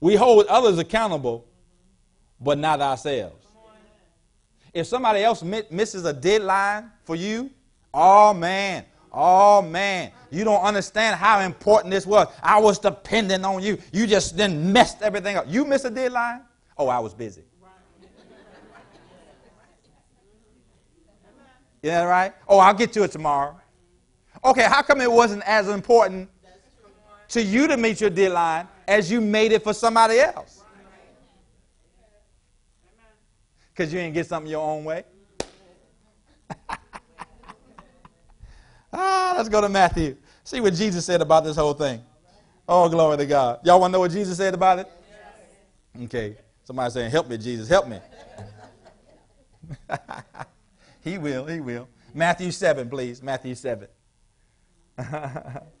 We 0.00 0.16
hold 0.16 0.46
others 0.46 0.78
accountable, 0.78 1.46
but 2.40 2.58
not 2.58 2.80
ourselves. 2.80 3.46
If 4.72 4.86
somebody 4.86 5.22
else 5.22 5.42
misses 5.42 6.04
a 6.04 6.12
deadline 6.12 6.90
for 7.04 7.16
you, 7.16 7.50
oh 7.92 8.32
man, 8.32 8.84
oh 9.12 9.60
man, 9.62 10.12
you 10.30 10.44
don't 10.44 10.62
understand 10.62 11.16
how 11.16 11.40
important 11.40 11.90
this 11.90 12.06
was. 12.06 12.28
I 12.42 12.58
was 12.60 12.78
dependent 12.78 13.44
on 13.44 13.62
you. 13.62 13.78
You 13.92 14.06
just 14.06 14.36
then 14.36 14.72
messed 14.72 15.02
everything 15.02 15.36
up. 15.36 15.46
You 15.48 15.64
missed 15.64 15.84
a 15.84 15.90
deadline? 15.90 16.42
Oh, 16.78 16.88
I 16.88 16.98
was 16.98 17.14
busy. 17.14 17.42
Yeah, 21.82 22.02
right? 22.02 22.34
Oh, 22.46 22.58
I'll 22.58 22.74
get 22.74 22.92
to 22.92 23.04
it 23.04 23.10
tomorrow. 23.10 23.58
Okay, 24.44 24.64
how 24.64 24.82
come 24.82 25.00
it 25.00 25.10
wasn't 25.10 25.42
as 25.46 25.68
important 25.70 26.28
to 27.28 27.42
you 27.42 27.66
to 27.68 27.76
meet 27.78 28.02
your 28.02 28.10
deadline 28.10 28.68
as 28.90 29.10
you 29.10 29.20
made 29.20 29.52
it 29.52 29.62
for 29.62 29.72
somebody 29.72 30.18
else. 30.18 30.62
Because 33.72 33.92
you 33.92 34.00
didn't 34.00 34.14
get 34.14 34.26
something 34.26 34.50
your 34.50 34.68
own 34.68 34.84
way. 34.84 35.04
ah, 38.92 39.34
let's 39.36 39.48
go 39.48 39.60
to 39.60 39.68
Matthew 39.68 40.16
See 40.42 40.60
what 40.60 40.74
Jesus 40.74 41.04
said 41.06 41.20
about 41.20 41.44
this 41.44 41.54
whole 41.54 41.74
thing. 41.74 42.02
Oh, 42.68 42.88
glory 42.88 43.18
to 43.18 43.26
God. 43.26 43.60
Y'all 43.64 43.78
want 43.78 43.92
to 43.92 43.92
know 43.92 44.00
what 44.00 44.10
Jesus 44.10 44.36
said 44.36 44.52
about 44.52 44.80
it? 44.80 44.88
Okay. 46.02 46.36
Somebody 46.64 46.90
saying, 46.90 47.10
Help 47.12 47.28
me, 47.28 47.38
Jesus, 47.38 47.68
help 47.68 47.86
me. 47.86 48.00
he 51.04 51.18
will, 51.18 51.46
he 51.46 51.60
will. 51.60 51.88
Matthew 52.12 52.50
7, 52.50 52.90
please. 52.90 53.22
Matthew 53.22 53.54
7. 53.54 53.86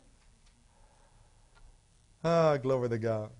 oh, 2.24 2.58
glory 2.58 2.88
to 2.88 2.98
God. 2.98 3.30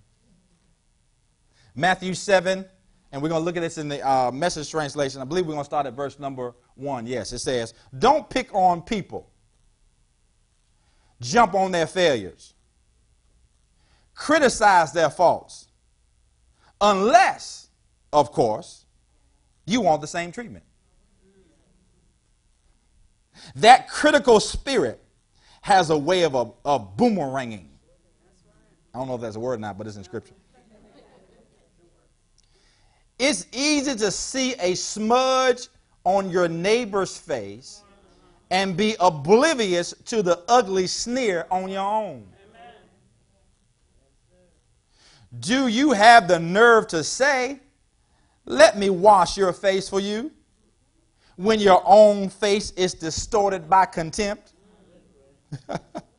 Matthew 1.74 2.14
7, 2.14 2.64
and 3.12 3.22
we're 3.22 3.28
going 3.28 3.40
to 3.40 3.44
look 3.44 3.56
at 3.56 3.60
this 3.60 3.78
in 3.78 3.88
the 3.88 4.06
uh, 4.06 4.30
message 4.30 4.70
translation. 4.70 5.20
I 5.20 5.24
believe 5.24 5.46
we're 5.46 5.54
going 5.54 5.64
to 5.64 5.64
start 5.64 5.86
at 5.86 5.94
verse 5.94 6.18
number 6.18 6.54
1. 6.74 7.06
Yes, 7.06 7.32
it 7.32 7.38
says, 7.38 7.74
Don't 7.98 8.28
pick 8.28 8.54
on 8.54 8.82
people, 8.82 9.30
jump 11.20 11.54
on 11.54 11.72
their 11.72 11.86
failures, 11.86 12.54
criticize 14.14 14.92
their 14.92 15.10
faults, 15.10 15.68
unless, 16.80 17.68
of 18.12 18.32
course, 18.32 18.84
you 19.66 19.80
want 19.80 20.00
the 20.00 20.06
same 20.06 20.32
treatment. 20.32 20.64
That 23.56 23.88
critical 23.88 24.40
spirit 24.40 25.02
has 25.62 25.90
a 25.90 25.98
way 25.98 26.24
of, 26.24 26.34
a, 26.34 26.50
of 26.64 26.96
boomeranging. 26.96 27.69
I 28.94 28.98
don't 28.98 29.08
know 29.08 29.14
if 29.14 29.20
that's 29.20 29.36
a 29.36 29.40
word 29.40 29.54
or 29.54 29.58
not, 29.58 29.78
but 29.78 29.86
it's 29.86 29.96
in 29.96 30.04
Scripture. 30.04 30.34
It's 33.18 33.46
easy 33.52 33.94
to 33.96 34.10
see 34.10 34.54
a 34.54 34.74
smudge 34.74 35.68
on 36.04 36.30
your 36.30 36.48
neighbor's 36.48 37.16
face 37.16 37.82
and 38.50 38.76
be 38.76 38.96
oblivious 38.98 39.94
to 40.06 40.22
the 40.22 40.42
ugly 40.48 40.86
sneer 40.86 41.46
on 41.50 41.68
your 41.68 41.86
own. 41.86 42.26
Do 45.38 45.68
you 45.68 45.92
have 45.92 46.26
the 46.26 46.38
nerve 46.40 46.88
to 46.88 47.04
say, 47.04 47.60
Let 48.46 48.76
me 48.76 48.90
wash 48.90 49.36
your 49.36 49.52
face 49.52 49.88
for 49.88 50.00
you, 50.00 50.32
when 51.36 51.60
your 51.60 51.82
own 51.86 52.28
face 52.28 52.72
is 52.72 52.94
distorted 52.94 53.70
by 53.70 53.86
contempt? 53.86 54.54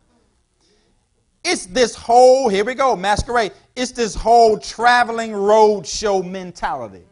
it's 1.62 1.72
this 1.72 1.96
whole, 1.96 2.50
here 2.50 2.65
we 2.65 2.74
go, 2.74 2.96
masquerade. 2.96 3.51
It's 3.75 3.91
this 3.91 4.15
whole 4.15 4.58
traveling 4.58 5.32
road 5.32 5.86
show 5.86 6.24
mentality 6.24 7.03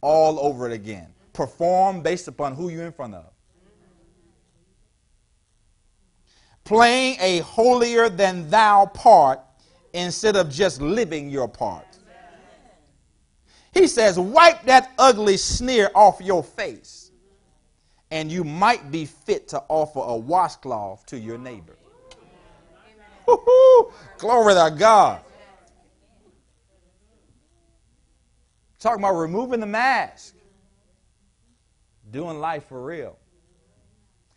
all 0.00 0.38
over 0.38 0.68
it 0.68 0.72
again. 0.72 1.08
Perform 1.32 2.00
based 2.00 2.28
upon 2.28 2.54
who 2.54 2.68
you're 2.68 2.86
in 2.86 2.92
front 2.92 3.14
of. 3.14 3.26
Playing 6.62 7.16
a 7.20 7.40
holier 7.40 8.08
than 8.08 8.48
thou 8.48 8.86
part 8.86 9.40
instead 9.92 10.36
of 10.36 10.50
just 10.50 10.80
living 10.80 11.28
your 11.28 11.48
part. 11.48 11.98
He 13.72 13.88
says, 13.88 14.20
wipe 14.20 14.62
that 14.66 14.92
ugly 15.00 15.36
sneer 15.36 15.90
off 15.96 16.20
your 16.20 16.44
face, 16.44 17.10
and 18.12 18.30
you 18.30 18.44
might 18.44 18.92
be 18.92 19.04
fit 19.04 19.48
to 19.48 19.64
offer 19.68 19.98
a 19.98 20.16
washcloth 20.16 21.04
to 21.06 21.18
your 21.18 21.38
neighbor. 21.38 21.76
Glory 24.18 24.54
to 24.54 24.74
God. 24.76 25.20
Talking 28.78 29.02
about 29.02 29.14
removing 29.14 29.60
the 29.60 29.66
mask, 29.66 30.34
doing 32.10 32.38
life 32.38 32.66
for 32.66 32.84
real. 32.84 33.18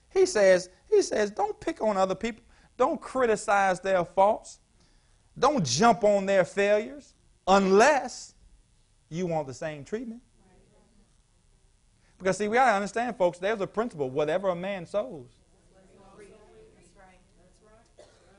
He 0.10 0.26
says, 0.26 0.70
he 0.90 1.02
says, 1.02 1.32
don't 1.32 1.60
pick 1.60 1.82
on 1.82 1.98
other 1.98 2.16
people. 2.16 2.44
Don't 2.78 3.02
criticize 3.02 3.80
their 3.80 4.06
faults. 4.06 4.60
Don't 5.38 5.66
jump 5.66 6.04
on 6.04 6.26
their 6.26 6.46
failures 6.46 7.14
unless 7.48 8.36
you 9.10 9.28
want 9.28 9.48
the 9.48 9.54
same 9.54 9.84
treatment. 9.84 10.22
Because, 12.18 12.38
see, 12.38 12.48
we 12.48 12.56
got 12.56 12.66
to 12.66 12.72
understand, 12.72 13.16
folks, 13.16 13.38
there's 13.38 13.62
a 13.62 13.68
principle 13.68 14.10
whatever 14.10 14.50
a 14.50 14.56
man 14.56 14.86
sows, 14.86 15.30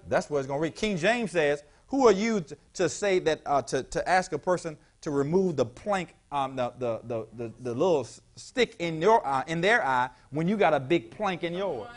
that's 0.08 0.30
what 0.30 0.38
it's 0.38 0.46
going 0.46 0.58
to 0.58 0.62
read. 0.62 0.74
King 0.74 0.96
James 0.96 1.32
says, 1.32 1.62
Who 1.88 2.06
are 2.06 2.12
you 2.12 2.44
to, 2.74 2.88
say 2.88 3.18
that, 3.20 3.40
uh, 3.46 3.62
to, 3.62 3.82
to 3.84 4.08
ask 4.08 4.32
a 4.32 4.38
person 4.38 4.76
to 5.00 5.10
remove 5.10 5.56
the 5.56 5.64
plank, 5.64 6.14
um, 6.32 6.56
the, 6.56 6.72
the, 6.78 7.00
the, 7.04 7.26
the, 7.36 7.52
the 7.60 7.72
little 7.72 8.06
stick 8.36 8.76
in, 8.78 9.00
your 9.00 9.24
eye, 9.26 9.44
in 9.46 9.60
their 9.60 9.84
eye 9.84 10.10
when 10.30 10.48
you 10.48 10.56
got 10.56 10.74
a 10.74 10.80
big 10.80 11.10
plank 11.10 11.44
in 11.44 11.54
yours? 11.54 11.88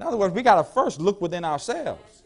In 0.00 0.06
other 0.06 0.16
words, 0.16 0.34
we 0.34 0.42
got 0.42 0.56
to 0.56 0.64
first 0.64 1.00
look 1.00 1.20
within 1.20 1.44
ourselves. 1.44 2.22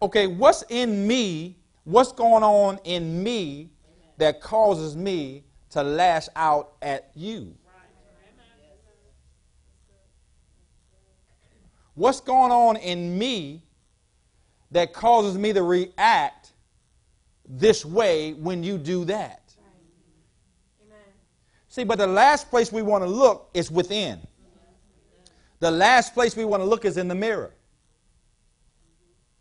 Okay, 0.00 0.26
what's 0.26 0.62
in 0.68 1.06
me? 1.06 1.56
What's 1.84 2.12
going 2.12 2.42
on 2.42 2.78
in 2.84 3.22
me 3.22 3.70
that 4.18 4.40
causes 4.40 4.96
me 4.96 5.44
to 5.70 5.82
lash 5.82 6.28
out 6.36 6.74
at 6.82 7.10
you? 7.14 7.54
What's 11.98 12.20
going 12.20 12.52
on 12.52 12.76
in 12.76 13.18
me 13.18 13.60
that 14.70 14.92
causes 14.92 15.36
me 15.36 15.52
to 15.52 15.64
react 15.64 16.52
this 17.44 17.84
way 17.84 18.34
when 18.34 18.62
you 18.62 18.78
do 18.78 19.04
that? 19.06 19.52
See, 21.66 21.82
but 21.82 21.98
the 21.98 22.06
last 22.06 22.50
place 22.50 22.70
we 22.70 22.82
want 22.82 23.02
to 23.02 23.10
look 23.10 23.50
is 23.52 23.68
within. 23.68 24.20
The 25.58 25.72
last 25.72 26.14
place 26.14 26.36
we 26.36 26.44
want 26.44 26.62
to 26.62 26.64
look 26.64 26.84
is 26.84 26.98
in 26.98 27.08
the 27.08 27.16
mirror. 27.16 27.52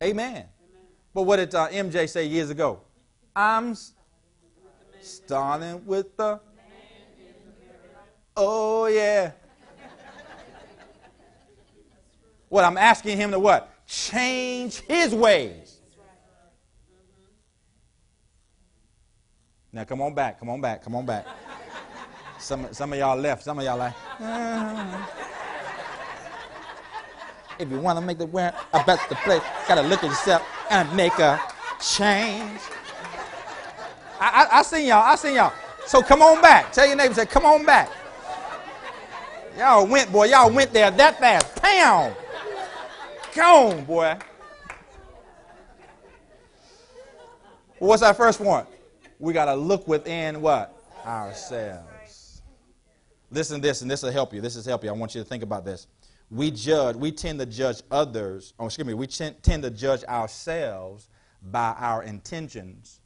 Amen. 0.01 0.29
Amen. 0.31 0.47
But 1.13 1.21
what 1.23 1.35
did 1.35 1.53
uh, 1.53 1.67
MJ 1.67 2.09
say 2.09 2.25
years 2.25 2.49
ago? 2.49 2.79
I'm 3.35 3.77
starting 4.99 5.85
with 5.85 6.17
the. 6.17 6.39
Oh, 8.35 8.87
yeah. 8.87 9.33
What 12.49 12.63
I'm 12.63 12.77
asking 12.77 13.17
him 13.17 13.31
to 13.31 13.39
what? 13.39 13.69
Change 13.85 14.79
his 14.81 15.13
ways. 15.13 15.77
Now 19.71 19.83
come 19.83 20.01
on 20.01 20.13
back, 20.13 20.39
come 20.39 20.49
on 20.49 20.61
back, 20.61 20.83
come 20.83 20.95
on 20.95 21.05
back. 21.05 21.25
Some, 22.39 22.71
some 22.73 22.93
of 22.93 22.99
y'all 22.99 23.17
left, 23.17 23.43
some 23.43 23.59
of 23.59 23.65
y'all 23.65 23.77
like. 23.77 23.93
Uh. 24.19 25.07
If 27.59 27.69
you 27.69 27.79
want 27.79 27.97
to 27.99 28.05
make 28.05 28.17
the 28.17 28.25
world 28.25 28.53
a 28.73 28.83
better 28.83 29.15
place, 29.15 29.41
gotta 29.67 29.81
look 29.81 30.03
at 30.03 30.09
yourself 30.09 30.47
and 30.69 30.95
make 30.95 31.17
a 31.19 31.41
change. 31.79 32.61
I, 34.19 34.47
I, 34.51 34.59
I 34.59 34.61
seen 34.61 34.87
y'all, 34.87 35.03
I 35.03 35.15
seen 35.15 35.35
y'all. 35.35 35.53
So 35.85 36.01
come 36.01 36.21
on 36.21 36.41
back. 36.41 36.71
Tell 36.71 36.85
your 36.85 36.95
neighbor, 36.95 37.13
say, 37.13 37.25
come 37.25 37.45
on 37.45 37.65
back. 37.65 37.89
Y'all 39.57 39.87
went, 39.87 40.11
boy, 40.11 40.25
y'all 40.25 40.51
went 40.51 40.71
there 40.71 40.91
that 40.91 41.19
fast. 41.19 41.55
Pound. 41.61 42.15
Gone, 43.37 43.85
boy. 43.85 44.17
what's 47.79 48.01
our 48.01 48.13
first 48.13 48.39
one? 48.39 48.65
We 49.19 49.31
got 49.31 49.45
to 49.45 49.55
look 49.55 49.87
within 49.87 50.41
what? 50.41 50.75
Ourselves. 51.05 52.41
Listen 53.29 53.61
to 53.61 53.67
this, 53.67 53.81
and 53.81 53.89
this 53.91 54.03
will 54.03 54.11
help 54.11 54.33
you. 54.33 54.41
This 54.41 54.55
will 54.55 54.63
help 54.63 54.83
you. 54.83 54.89
I 54.89 54.93
want 54.93 55.13
you 55.15 55.21
to 55.21 55.27
think 55.27 55.43
about 55.43 55.63
this 55.63 55.87
we 56.29 56.51
judge, 56.51 56.95
we 56.95 57.11
tend 57.11 57.39
to 57.39 57.45
judge 57.45 57.81
others, 57.89 58.53
oh, 58.59 58.65
excuse 58.65 58.85
me, 58.85 58.93
we 58.93 59.07
tend 59.07 59.63
to 59.63 59.69
judge 59.69 60.03
ourselves 60.05 61.09
by 61.41 61.73
our 61.77 62.03
intentions. 62.03 62.99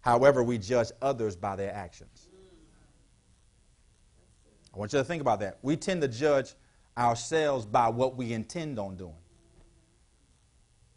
However, 0.00 0.42
we 0.42 0.58
judge 0.58 0.88
others 1.00 1.36
by 1.36 1.56
their 1.56 1.72
actions. 1.72 2.28
I 4.74 4.78
want 4.78 4.92
you 4.92 4.98
to 4.98 5.04
think 5.04 5.20
about 5.20 5.40
that. 5.40 5.58
We 5.62 5.76
tend 5.76 6.02
to 6.02 6.08
judge 6.08 6.54
ourselves 7.00 7.64
by 7.64 7.88
what 7.88 8.14
we 8.14 8.34
intend 8.34 8.78
on 8.78 8.94
doing, 8.94 9.14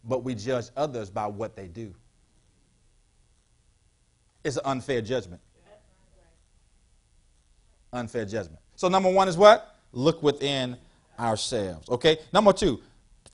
but 0.04 0.22
we 0.22 0.34
judge 0.34 0.66
others 0.76 1.08
by 1.08 1.26
what 1.26 1.56
they 1.56 1.66
do. 1.66 1.94
It's 4.44 4.56
an 4.56 4.62
unfair 4.66 5.00
judgment. 5.00 5.40
Unfair 7.94 8.26
judgment. 8.26 8.60
So, 8.76 8.88
number 8.88 9.10
one 9.10 9.28
is 9.28 9.36
what? 9.36 9.76
Look 9.92 10.22
within 10.22 10.76
ourselves. 11.18 11.88
Okay? 11.88 12.18
Number 12.32 12.52
two, 12.52 12.82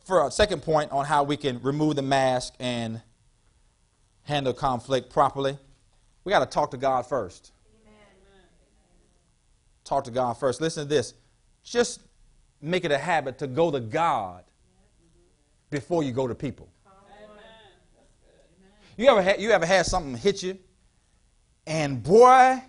for 0.04 0.26
a 0.26 0.30
second 0.30 0.62
point 0.62 0.92
on 0.92 1.04
how 1.04 1.24
we 1.24 1.36
can 1.36 1.60
remove 1.62 1.96
the 1.96 2.02
mask 2.02 2.54
and 2.60 3.02
handle 4.22 4.52
conflict 4.52 5.10
properly, 5.10 5.58
we 6.22 6.30
got 6.30 6.40
to 6.40 6.46
talk 6.46 6.70
to 6.70 6.76
God 6.76 7.06
first. 7.06 7.52
Amen. 7.84 7.96
Talk 9.82 10.04
to 10.04 10.10
God 10.10 10.34
first. 10.34 10.60
Listen 10.60 10.84
to 10.84 10.88
this. 10.88 11.14
Just 11.64 12.00
make 12.62 12.84
it 12.84 12.92
a 12.92 12.98
habit 12.98 13.38
to 13.38 13.46
go 13.46 13.70
to 13.70 13.80
God 13.80 14.44
before 15.70 16.02
you 16.02 16.12
go 16.12 16.26
to 16.26 16.34
people. 16.34 16.68
You 18.96 19.08
ever 19.08 19.22
had, 19.22 19.40
you 19.40 19.50
ever 19.50 19.64
had 19.64 19.86
something 19.86 20.14
hit 20.14 20.42
you, 20.42 20.58
and 21.66 22.02
boy, 22.02 22.62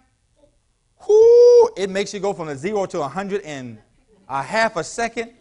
whoo, 1.06 1.70
it 1.76 1.90
makes 1.90 2.14
you 2.14 2.22
go 2.22 2.32
from 2.32 2.48
a 2.48 2.56
zero 2.56 2.86
to 2.86 3.02
a 3.02 3.08
hundred 3.08 3.42
in 3.42 3.78
a 4.30 4.42
half 4.42 4.78
a 4.78 4.84
second. 4.84 5.32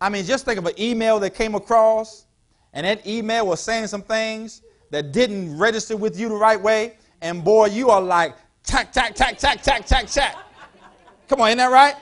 I 0.00 0.08
mean, 0.08 0.24
just 0.24 0.46
think 0.46 0.58
of 0.58 0.66
an 0.66 0.72
email 0.78 1.20
that 1.20 1.34
came 1.34 1.54
across, 1.54 2.24
and 2.72 2.86
that 2.86 3.06
email 3.06 3.46
was 3.46 3.60
saying 3.60 3.88
some 3.88 4.02
things 4.02 4.62
that 4.90 5.12
didn't 5.12 5.58
register 5.58 5.96
with 5.96 6.18
you 6.18 6.30
the 6.30 6.34
right 6.34 6.60
way, 6.60 6.96
and 7.20 7.44
boy, 7.44 7.66
you 7.66 7.90
are 7.90 8.00
like, 8.00 8.34
tack, 8.62 8.90
tack, 8.90 9.14
tack, 9.14 9.36
tack, 9.36 9.62
tack, 9.62 9.84
tack, 9.84 10.06
tack. 10.06 10.36
Come 11.28 11.42
on, 11.42 11.48
ain't 11.50 11.58
that 11.58 11.70
right? 11.70 11.96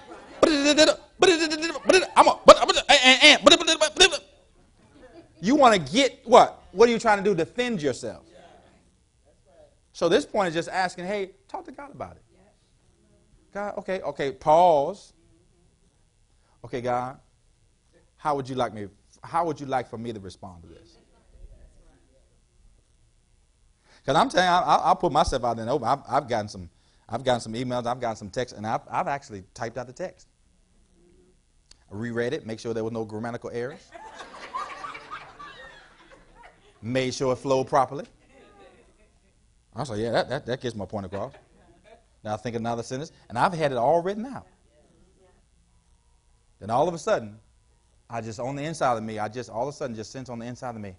You 5.41 5.57
want 5.57 5.75
to 5.75 5.93
get 5.93 6.21
what? 6.25 6.63
What 6.71 6.89
are 6.89 6.93
you 6.93 6.99
trying 6.99 7.19
to 7.19 7.25
do? 7.25 7.35
Defend 7.35 7.83
yourself. 7.83 8.25
So 9.93 10.09
this 10.09 10.25
point 10.25 10.49
is 10.49 10.55
just 10.55 10.69
asking, 10.69 11.05
hey, 11.05 11.33
talk 11.49 11.65
to 11.65 11.73
God 11.73 11.91
about 11.91 12.17
it. 12.17 12.23
God, 13.53 13.75
okay, 13.79 14.01
okay, 14.01 14.33
pause. 14.33 15.13
Okay, 16.65 16.81
God, 16.81 17.19
how 18.17 18.37
would 18.37 18.49
you 18.49 18.55
like 18.55 18.73
me? 18.73 18.87
How 19.23 19.45
would 19.45 19.61
you 19.61 19.67
like 19.67 19.91
for 19.91 19.99
me 19.99 20.13
to 20.13 20.21
respond 20.21 20.63
to 20.63 20.69
this? 20.69 20.97
Because 24.01 24.17
I'm 24.17 24.29
telling 24.29 24.47
you, 24.47 24.53
I'll, 24.53 24.81
I'll, 24.81 24.97
put 24.97 25.13
myself 25.13 25.45
out 25.45 25.57
there 25.57 25.65
and 25.65 25.71
open. 25.71 25.87
I've, 25.87 26.01
I've, 26.09 26.29
gotten 26.29 26.49
some, 26.49 26.71
I've 27.09 27.23
gotten 27.23 27.41
some 27.41 27.53
emails, 27.53 27.87
I've 27.87 28.01
gotten 28.01 28.17
some 28.17 28.31
texts, 28.31 28.57
and 28.57 28.67
I've, 28.67 28.81
I've 28.91 29.07
actually 29.07 29.45
typed 29.55 29.77
out 29.77 29.87
the 29.87 29.93
text. 29.93 30.29
Reread 31.93 32.33
it, 32.33 32.47
make 32.47 32.59
sure 32.59 32.73
there 32.73 32.85
was 32.85 32.93
no 32.93 33.05
grammatical 33.05 33.51
errors. 33.53 33.91
Made 36.81 37.15
sure 37.15 37.33
it 37.33 37.37
flowed 37.37 37.69
properly. 37.69 38.07
I 39.75 39.81
was 39.81 39.91
like, 39.91 40.01
yeah, 40.01 40.11
that, 40.11 40.29
that, 40.29 40.47
that 40.47 40.61
gets 40.61 40.75
my 40.75 40.85
point 40.85 41.07
across. 41.07 41.33
Now 42.25 42.35
I 42.35 42.37
think 42.37 42.57
another 42.57 42.83
sentence, 42.83 43.13
and 43.29 43.39
I've 43.39 43.53
had 43.53 43.73
it 43.73 43.79
all 43.79 44.03
written 44.03 44.27
out. 44.27 44.47
Then 46.61 46.71
all 46.71 46.89
of 46.89 46.95
a 46.95 46.99
sudden, 46.99 47.39
I 48.09 48.21
just 48.21 48.39
on 48.39 48.57
the 48.57 48.63
inside 48.63 48.97
of 48.97 49.03
me, 49.03 49.19
I 49.19 49.29
just 49.29 49.51
all 49.51 49.69
of 49.69 49.75
a 49.75 49.77
sudden 49.77 49.97
just 49.97 50.13
sense 50.13 50.29
on 50.29 50.39
the 50.39 50.47
inside 50.47 50.75
of 50.75 50.81
me, 50.81 50.95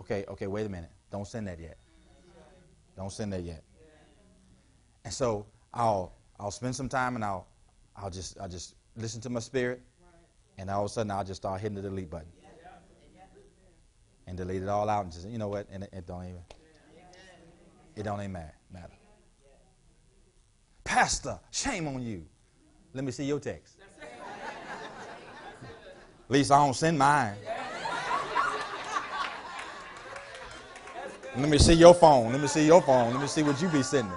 okay, 0.00 0.24
okay, 0.28 0.46
wait 0.46 0.66
a 0.66 0.68
minute, 0.68 0.90
don't 1.10 1.26
send 1.26 1.46
that 1.48 1.58
yet. 1.58 1.76
Don't 2.96 3.12
send 3.12 3.32
that 3.32 3.42
yet. 3.42 3.62
And 5.04 5.12
so 5.12 5.46
I'll 5.72 6.12
I'll 6.38 6.50
spend 6.50 6.74
some 6.74 6.88
time 6.88 7.14
and 7.14 7.24
I'll 7.24 7.46
I'll 7.96 8.10
just 8.10 8.38
I'll 8.40 8.48
just 8.48 8.74
listen 8.96 9.20
to 9.22 9.30
my 9.30 9.40
spirit, 9.40 9.80
and 10.58 10.70
all 10.70 10.84
of 10.84 10.86
a 10.86 10.88
sudden 10.88 11.10
I'll 11.10 11.24
just 11.24 11.40
start 11.40 11.60
hitting 11.60 11.76
the 11.76 11.82
delete 11.82 12.10
button, 12.10 12.28
and 14.26 14.36
delete 14.36 14.62
it 14.62 14.68
all 14.68 14.88
out 14.88 15.04
and 15.04 15.12
just 15.12 15.28
you 15.28 15.38
know 15.38 15.48
what, 15.48 15.66
and 15.70 15.84
it, 15.84 15.90
it 15.92 16.06
don't 16.06 16.24
even 16.24 16.40
it 17.96 18.02
don't 18.02 18.20
even 18.20 18.32
matter. 18.32 18.54
matter. 18.72 18.92
Pastor, 20.84 21.38
shame 21.50 21.88
on 21.88 22.02
you. 22.02 22.24
Let 22.92 23.04
me 23.04 23.12
see 23.12 23.24
your 23.24 23.40
text. 23.40 23.76
At 26.28 26.30
least 26.30 26.50
I 26.50 26.58
don't 26.58 26.74
send 26.74 26.98
mine. 26.98 27.34
Let 31.36 31.48
me 31.48 31.58
see 31.58 31.74
your 31.74 31.94
phone. 31.94 32.32
Let 32.32 32.40
me 32.40 32.48
see 32.48 32.66
your 32.66 32.80
phone. 32.80 33.12
Let 33.12 33.20
me 33.20 33.28
see 33.28 33.42
what 33.42 33.60
you 33.60 33.68
be 33.68 33.82
sending. 33.82 34.12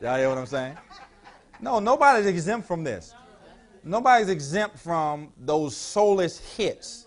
Y'all 0.00 0.16
hear 0.16 0.28
what 0.28 0.38
I'm 0.38 0.46
saying? 0.46 0.76
No, 1.60 1.78
nobody's 1.78 2.26
exempt 2.26 2.66
from 2.66 2.84
this. 2.84 3.14
Nobody's 3.82 4.28
exempt 4.28 4.78
from 4.78 5.32
those 5.38 5.76
soulless 5.76 6.38
hits 6.56 7.06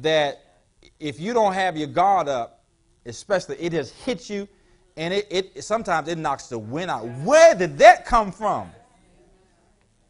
that 0.00 0.62
if 0.98 1.20
you 1.20 1.32
don't 1.32 1.52
have 1.52 1.76
your 1.76 1.88
guard 1.88 2.28
up, 2.28 2.64
especially 3.06 3.56
it 3.56 3.70
just 3.70 3.94
hits 3.94 4.28
you 4.28 4.48
and 4.96 5.14
it, 5.14 5.26
it 5.30 5.64
sometimes 5.64 6.08
it 6.08 6.18
knocks 6.18 6.48
the 6.48 6.58
wind 6.58 6.90
out. 6.90 7.06
Where 7.22 7.54
did 7.54 7.78
that 7.78 8.04
come 8.04 8.32
from? 8.32 8.70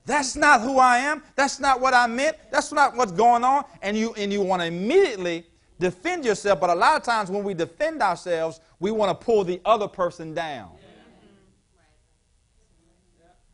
That's 0.06 0.34
not 0.34 0.62
who 0.62 0.78
I 0.78 0.98
am. 0.98 1.22
That's 1.36 1.60
not 1.60 1.80
what 1.82 1.92
I 1.92 2.06
meant. 2.06 2.38
That's 2.50 2.72
not 2.72 2.96
what's 2.96 3.12
going 3.12 3.44
on. 3.44 3.64
And 3.82 3.96
you 3.96 4.14
and 4.14 4.32
you 4.32 4.40
want 4.40 4.62
to 4.62 4.66
immediately 4.66 5.46
defend 5.78 6.24
yourself, 6.24 6.58
but 6.60 6.70
a 6.70 6.74
lot 6.74 6.96
of 6.96 7.02
times 7.02 7.30
when 7.30 7.44
we 7.44 7.52
defend 7.52 8.02
ourselves, 8.02 8.60
we 8.80 8.90
want 8.90 9.18
to 9.18 9.24
pull 9.24 9.44
the 9.44 9.60
other 9.66 9.86
person 9.86 10.32
down. 10.32 10.70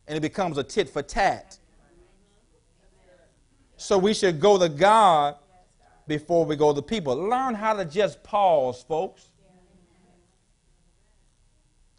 And 0.07 0.17
it 0.17 0.21
becomes 0.21 0.57
a 0.57 0.63
tit 0.63 0.89
for 0.89 1.01
tat. 1.01 1.57
So 3.77 3.97
we 3.97 4.13
should 4.13 4.39
go 4.39 4.57
to 4.57 4.69
God 4.69 5.35
before 6.07 6.45
we 6.45 6.55
go 6.55 6.73
to 6.73 6.81
people. 6.81 7.15
Learn 7.15 7.55
how 7.55 7.73
to 7.73 7.85
just 7.85 8.23
pause, 8.23 8.83
folks. 8.83 9.31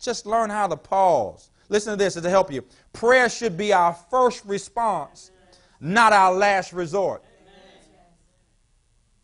Just 0.00 0.26
learn 0.26 0.50
how 0.50 0.68
to 0.68 0.76
pause. 0.76 1.50
Listen 1.68 1.92
to 1.92 1.96
this 1.96 2.14
to 2.14 2.30
help 2.30 2.52
you. 2.52 2.64
Prayer 2.92 3.28
should 3.28 3.56
be 3.56 3.72
our 3.72 3.92
first 3.92 4.44
response, 4.44 5.32
not 5.80 6.12
our 6.12 6.32
last 6.32 6.72
resort. 6.72 7.24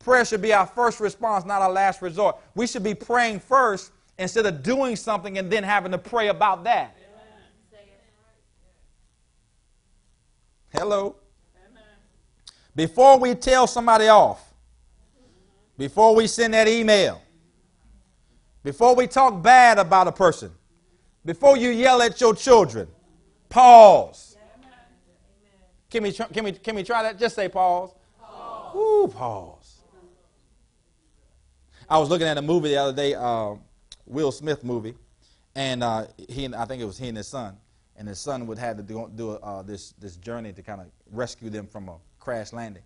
Prayer 0.01 0.25
should 0.25 0.43
be 0.43 0.53
our 0.53 0.67
first 0.67 0.99
response, 0.99 1.45
not 1.45 1.63
our 1.63 1.71
last 1.71 2.03
resort. 2.03 2.37
We 2.57 2.67
should 2.67 2.83
be 2.83 2.95
praying 2.95 3.41
first 3.41 3.93
instead 4.19 4.47
of 4.47 4.63
doing 4.63 4.97
something 4.97 5.39
and 5.39 5.51
then 5.51 5.63
having 5.63 5.93
to 5.93 5.99
pray 5.99 6.29
about 6.29 6.65
that. 6.65 6.97
Hello. 10.73 11.17
Before 12.75 13.19
we 13.19 13.35
tell 13.35 13.67
somebody 13.67 14.09
off, 14.09 14.55
before 15.77 16.15
we 16.15 16.27
send 16.27 16.55
that 16.55 16.67
email, 16.67 17.21
before 18.63 18.95
we 18.95 19.07
talk 19.07 19.43
bad 19.43 19.79
about 19.79 20.09
a 20.09 20.13
person, 20.13 20.51
before 21.25 21.57
you 21.57 21.71
yell 21.71 22.01
at 22.01 22.21
your 22.21 22.35
children, 22.35 22.89
pause. 23.49 24.37
Can 25.91 26.05
we, 26.05 26.13
can 26.13 26.45
we, 26.45 26.53
can 26.53 26.75
we 26.75 26.83
try 26.83 27.03
that? 27.03 27.19
Just 27.19 27.35
say 27.35 27.49
pause. 27.49 27.91
Pause. 28.19 28.77
Ooh, 28.77 29.09
pause. 29.09 29.81
I 31.89 31.99
was 31.99 32.09
looking 32.09 32.27
at 32.27 32.39
a 32.39 32.43
movie 32.43 32.71
the 32.71 32.77
other 32.79 32.95
day, 32.95 33.15
uh, 33.15 33.55
Will 34.07 34.33
Smith 34.33 34.65
movie, 34.65 34.95
and 35.55 35.83
uh, 35.83 36.07
he 36.17 36.47
and, 36.47 36.55
I 36.55 36.65
think 36.65 36.81
it 36.81 36.87
was 36.87 36.97
he 36.97 37.09
and 37.09 37.17
his 37.19 37.29
son, 37.29 37.59
and 38.03 38.09
his 38.09 38.19
son 38.19 38.49
would 38.49 38.59
have 38.59 38.77
to 38.79 38.83
do, 38.83 39.09
do 39.15 39.31
uh, 39.31 39.63
this 39.63 39.93
this 39.93 40.17
journey 40.17 40.53
to 40.53 40.61
kind 40.61 40.81
of 40.81 40.89
rescue 41.13 41.49
them 41.49 41.69
from 41.69 41.89
a 41.89 41.99
crash 42.19 42.53
landing. 42.53 42.83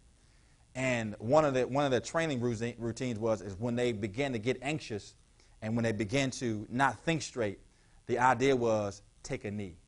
And 0.74 1.16
one 1.18 1.46
of 1.46 1.54
the 1.54 1.66
one 1.66 1.86
of 1.86 1.90
the 1.90 2.00
training 2.00 2.38
routines 2.38 3.18
was 3.18 3.40
is 3.40 3.58
when 3.58 3.76
they 3.76 3.92
began 3.92 4.34
to 4.34 4.38
get 4.38 4.58
anxious, 4.60 5.14
and 5.62 5.74
when 5.74 5.84
they 5.84 5.92
began 5.92 6.30
to 6.32 6.66
not 6.68 6.98
think 6.98 7.22
straight, 7.22 7.60
the 8.04 8.18
idea 8.18 8.54
was 8.54 9.00
take 9.22 9.46
a 9.46 9.50
knee. 9.50 9.78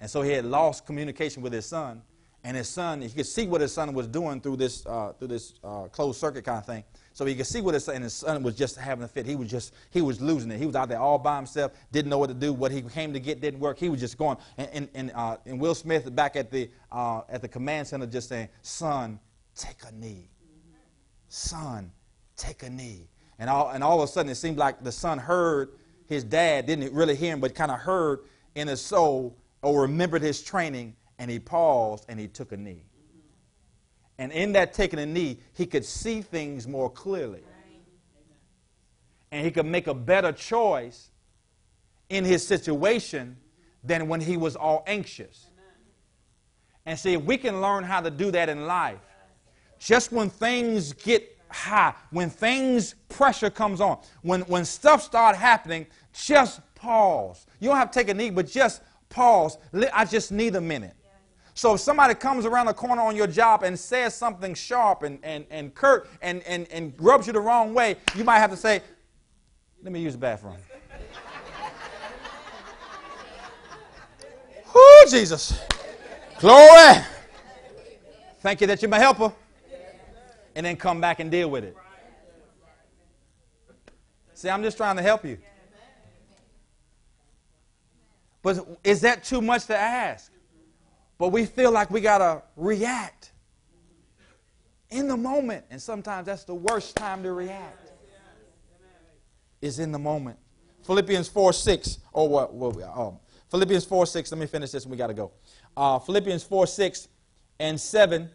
And 0.00 0.10
so 0.10 0.22
he 0.22 0.32
had 0.32 0.44
lost 0.44 0.86
communication 0.86 1.40
with 1.40 1.52
his 1.52 1.66
son, 1.66 2.02
and 2.42 2.56
his 2.56 2.68
son, 2.68 3.02
he 3.02 3.08
could 3.10 3.26
see 3.26 3.46
what 3.46 3.60
his 3.60 3.72
son 3.72 3.94
was 3.94 4.08
doing 4.08 4.40
through 4.40 4.56
this, 4.56 4.84
uh, 4.86 5.12
through 5.20 5.28
this 5.28 5.54
uh, 5.62 5.84
closed 5.84 6.18
circuit 6.18 6.44
kind 6.44 6.58
of 6.58 6.66
thing. 6.66 6.82
So 7.16 7.24
he 7.24 7.34
could 7.34 7.46
see 7.46 7.62
what 7.62 7.72
his 7.72 7.86
son, 7.86 7.94
and 7.94 8.04
his 8.04 8.12
son 8.12 8.42
was 8.42 8.54
just 8.54 8.76
having 8.76 9.02
a 9.02 9.08
fit. 9.08 9.24
He 9.24 9.36
was 9.36 9.48
just, 9.48 9.72
he 9.90 10.02
was 10.02 10.20
losing 10.20 10.50
it. 10.50 10.58
He 10.58 10.66
was 10.66 10.76
out 10.76 10.90
there 10.90 11.00
all 11.00 11.18
by 11.18 11.36
himself, 11.36 11.72
didn't 11.90 12.10
know 12.10 12.18
what 12.18 12.26
to 12.26 12.34
do. 12.34 12.52
What 12.52 12.70
he 12.70 12.82
came 12.82 13.14
to 13.14 13.18
get 13.18 13.40
didn't 13.40 13.58
work. 13.58 13.78
He 13.78 13.88
was 13.88 14.00
just 14.00 14.18
going. 14.18 14.36
And, 14.58 14.68
and, 14.74 14.88
and, 14.92 15.12
uh, 15.14 15.38
and 15.46 15.58
Will 15.58 15.74
Smith 15.74 16.14
back 16.14 16.36
at 16.36 16.50
the, 16.50 16.68
uh, 16.92 17.22
at 17.30 17.40
the 17.40 17.48
command 17.48 17.88
center 17.88 18.04
just 18.04 18.28
saying, 18.28 18.50
son, 18.60 19.18
take 19.54 19.78
a 19.88 19.92
knee. 19.92 20.28
Son, 21.30 21.90
take 22.36 22.62
a 22.64 22.68
knee. 22.68 23.08
And 23.38 23.48
all, 23.48 23.70
and 23.70 23.82
all 23.82 24.02
of 24.02 24.06
a 24.06 24.12
sudden, 24.12 24.30
it 24.30 24.34
seemed 24.34 24.58
like 24.58 24.84
the 24.84 24.92
son 24.92 25.16
heard 25.16 25.70
his 26.04 26.22
dad 26.22 26.66
didn't 26.66 26.92
really 26.92 27.16
hear 27.16 27.32
him, 27.32 27.40
but 27.40 27.54
kind 27.54 27.70
of 27.70 27.78
heard 27.78 28.24
in 28.54 28.68
his 28.68 28.82
soul 28.82 29.38
or 29.62 29.80
remembered 29.80 30.20
his 30.20 30.42
training, 30.42 30.94
and 31.18 31.30
he 31.30 31.38
paused 31.38 32.04
and 32.10 32.20
he 32.20 32.28
took 32.28 32.52
a 32.52 32.58
knee. 32.58 32.84
And 34.18 34.32
in 34.32 34.52
that 34.52 34.72
taking 34.72 34.98
a 34.98 35.06
knee, 35.06 35.38
he 35.52 35.66
could 35.66 35.84
see 35.84 36.22
things 36.22 36.66
more 36.66 36.90
clearly. 36.90 37.42
And 39.30 39.44
he 39.44 39.50
could 39.50 39.66
make 39.66 39.86
a 39.86 39.94
better 39.94 40.32
choice 40.32 41.10
in 42.08 42.24
his 42.24 42.46
situation 42.46 43.36
than 43.84 44.08
when 44.08 44.20
he 44.20 44.36
was 44.36 44.56
all 44.56 44.82
anxious. 44.86 45.46
And 46.86 46.98
see, 46.98 47.16
we 47.16 47.36
can 47.36 47.60
learn 47.60 47.84
how 47.84 48.00
to 48.00 48.10
do 48.10 48.30
that 48.30 48.48
in 48.48 48.66
life, 48.66 49.00
just 49.78 50.12
when 50.12 50.30
things 50.30 50.92
get 50.92 51.36
high, 51.48 51.94
when 52.10 52.30
things, 52.30 52.94
pressure 53.08 53.50
comes 53.50 53.80
on, 53.80 53.98
when, 54.22 54.42
when 54.42 54.64
stuff 54.64 55.02
start 55.02 55.36
happening, 55.36 55.86
just 56.12 56.60
pause. 56.74 57.46
You 57.60 57.68
don't 57.68 57.76
have 57.76 57.90
to 57.90 57.98
take 57.98 58.08
a 58.08 58.14
knee, 58.14 58.30
but 58.30 58.46
just 58.46 58.82
pause. 59.08 59.58
I 59.92 60.04
just 60.04 60.30
need 60.30 60.54
a 60.54 60.60
minute. 60.60 60.94
So 61.56 61.72
if 61.72 61.80
somebody 61.80 62.14
comes 62.14 62.44
around 62.44 62.66
the 62.66 62.74
corner 62.74 63.00
on 63.00 63.16
your 63.16 63.26
job 63.26 63.62
and 63.62 63.78
says 63.78 64.14
something 64.14 64.52
sharp 64.52 65.02
and, 65.02 65.18
and, 65.22 65.46
and 65.48 65.74
curt 65.74 66.06
and, 66.20 66.42
and, 66.42 66.68
and 66.70 66.92
rubs 66.98 67.26
you 67.26 67.32
the 67.32 67.40
wrong 67.40 67.72
way, 67.72 67.96
you 68.14 68.24
might 68.24 68.40
have 68.40 68.50
to 68.50 68.58
say, 68.58 68.82
let 69.82 69.90
me 69.90 70.00
use 70.00 70.12
the 70.12 70.18
bathroom. 70.18 70.58
Whoo, 74.74 74.82
Jesus. 75.08 75.58
Glory. 76.40 76.98
Thank 78.40 78.60
you 78.60 78.66
that 78.66 78.82
you're 78.82 78.90
my 78.90 78.98
helper 78.98 79.32
and 80.54 80.66
then 80.66 80.76
come 80.76 81.00
back 81.00 81.20
and 81.20 81.30
deal 81.30 81.48
with 81.48 81.64
it. 81.64 81.74
See, 84.34 84.50
I'm 84.50 84.62
just 84.62 84.76
trying 84.76 84.96
to 84.96 85.02
help 85.02 85.24
you. 85.24 85.38
But 88.42 88.78
is 88.84 89.00
that 89.00 89.24
too 89.24 89.40
much 89.40 89.64
to 89.68 89.76
ask? 89.76 90.30
But 91.18 91.28
we 91.28 91.46
feel 91.46 91.70
like 91.70 91.90
we 91.90 92.00
got 92.00 92.18
to 92.18 92.42
react 92.56 93.32
in 94.90 95.08
the 95.08 95.16
moment. 95.16 95.64
And 95.70 95.80
sometimes 95.80 96.26
that's 96.26 96.44
the 96.44 96.54
worst 96.54 96.96
time 96.96 97.22
to 97.22 97.32
react, 97.32 97.92
is 99.60 99.78
in 99.78 99.92
the 99.92 99.98
moment. 99.98 100.38
Philippians 100.84 101.28
4 101.28 101.52
6, 101.52 101.98
or 102.12 102.28
what? 102.28 102.54
what 102.54 102.82
um, 102.96 103.18
Philippians 103.50 103.84
4 103.84 104.06
6, 104.06 104.32
let 104.32 104.38
me 104.38 104.46
finish 104.46 104.70
this 104.70 104.84
and 104.84 104.90
we 104.90 104.96
got 104.96 105.08
to 105.08 105.14
go. 105.14 105.32
Uh, 105.76 105.98
Philippians 105.98 106.44
4 106.44 106.66
6 106.66 107.08
and 107.58 107.80
7, 107.80 108.30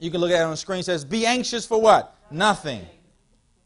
you 0.00 0.10
can 0.10 0.20
look 0.20 0.30
at 0.30 0.40
it 0.40 0.44
on 0.44 0.50
the 0.50 0.56
screen, 0.56 0.82
says, 0.82 1.04
Be 1.04 1.26
anxious 1.26 1.66
for 1.66 1.80
what? 1.80 2.16
Nothing. 2.30 2.86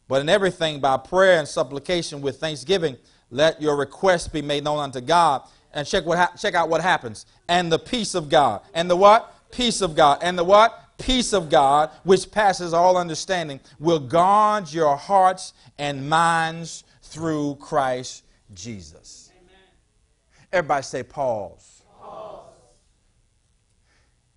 But 0.09 0.21
in 0.21 0.29
everything, 0.29 0.81
by 0.81 0.97
prayer 0.97 1.39
and 1.39 1.47
supplication 1.47 2.21
with 2.21 2.39
thanksgiving, 2.39 2.97
let 3.31 3.63
your 3.63 3.77
requests 3.77 4.29
be 4.29 4.43
made 4.43 4.65
known 4.65 4.79
unto 4.79 5.01
God. 5.01 5.43
And 5.75 5.87
check, 5.87 6.05
what 6.05 6.19
ha- 6.19 6.33
check 6.39 6.55
out 6.55 6.69
what 6.69 6.81
happens. 6.81 7.27
And 7.49 7.73
the 7.73 7.79
peace 7.79 8.15
of 8.15 8.29
God. 8.29 8.63
And 8.75 8.91
the 8.91 8.97
what? 8.97 9.35
Peace 9.51 9.81
of 9.81 9.95
God. 9.95 10.19
And 10.23 10.39
the 10.39 10.45
what? 10.45 10.79
Peace 10.99 11.33
of 11.33 11.51
God, 11.51 11.91
which 12.05 12.31
passes 12.31 12.73
all 12.73 12.97
understanding, 12.97 13.61
will 13.79 13.99
guard 13.99 14.73
your 14.73 14.97
hearts 14.97 15.55
and 15.79 16.09
minds 16.09 16.85
through 17.03 17.57
Christ 17.57 18.25
Jesus. 18.55 19.31
Amen. 19.37 19.57
Everybody 20.53 20.83
say 20.83 21.03
pause. 21.03 21.83
pause. 22.01 22.45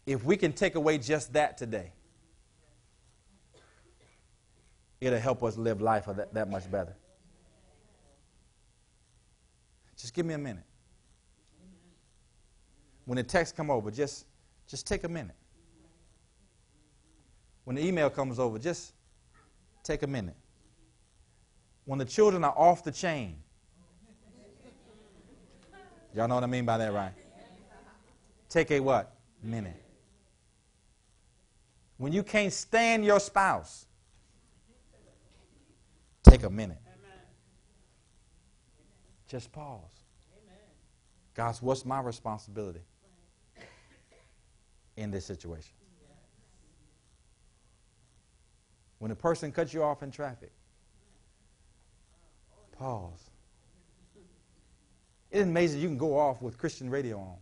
If 0.05 0.23
we 0.23 0.37
can 0.37 0.53
take 0.53 0.75
away 0.75 0.97
just 0.97 1.33
that 1.33 1.57
today, 1.57 1.91
it'll 5.01 5.19
help 5.19 5.43
us 5.43 5.57
live 5.57 5.81
life 5.81 6.05
that, 6.05 6.33
that 6.33 6.49
much 6.49 6.69
better. 6.71 6.95
Just 9.97 10.13
give 10.13 10.25
me 10.25 10.33
a 10.33 10.37
minute. 10.37 10.63
When 13.05 13.17
the 13.17 13.23
text 13.23 13.55
come 13.55 13.69
over, 13.69 13.91
just, 13.91 14.25
just 14.67 14.87
take 14.87 15.03
a 15.03 15.09
minute. 15.09 15.35
When 17.63 17.75
the 17.75 17.85
email 17.85 18.09
comes 18.09 18.39
over, 18.39 18.59
just 18.59 18.93
take 19.83 20.03
a 20.03 20.07
minute. 20.07 20.35
When 21.85 21.99
the 21.99 22.05
children 22.05 22.43
are 22.43 22.53
off 22.57 22.83
the 22.83 22.91
chain, 22.91 23.37
y'all 26.15 26.27
know 26.27 26.35
what 26.35 26.43
I 26.43 26.47
mean 26.47 26.65
by 26.65 26.79
that, 26.79 26.93
right? 26.93 27.11
Take 28.49 28.71
a 28.71 28.79
what? 28.79 29.13
Minute. 29.43 29.81
When 31.97 32.11
you 32.11 32.23
can't 32.23 32.51
stand 32.51 33.05
your 33.05 33.19
spouse, 33.19 33.85
take 36.23 36.43
a 36.43 36.49
minute. 36.49 36.79
Just 39.27 39.51
pause. 39.51 39.81
God's, 41.35 41.61
what's 41.61 41.85
my 41.85 41.99
responsibility 41.99 42.81
in 44.97 45.11
this 45.11 45.25
situation? 45.25 45.73
When 48.99 49.11
a 49.11 49.15
person 49.15 49.51
cuts 49.51 49.73
you 49.73 49.83
off 49.83 50.03
in 50.03 50.11
traffic, 50.11 50.51
pause. 52.77 53.29
It's 55.31 55.43
amazing 55.43 55.81
you 55.81 55.87
can 55.87 55.97
go 55.97 56.17
off 56.17 56.41
with 56.41 56.57
Christian 56.57 56.89
radio 56.89 57.19
on. 57.19 57.35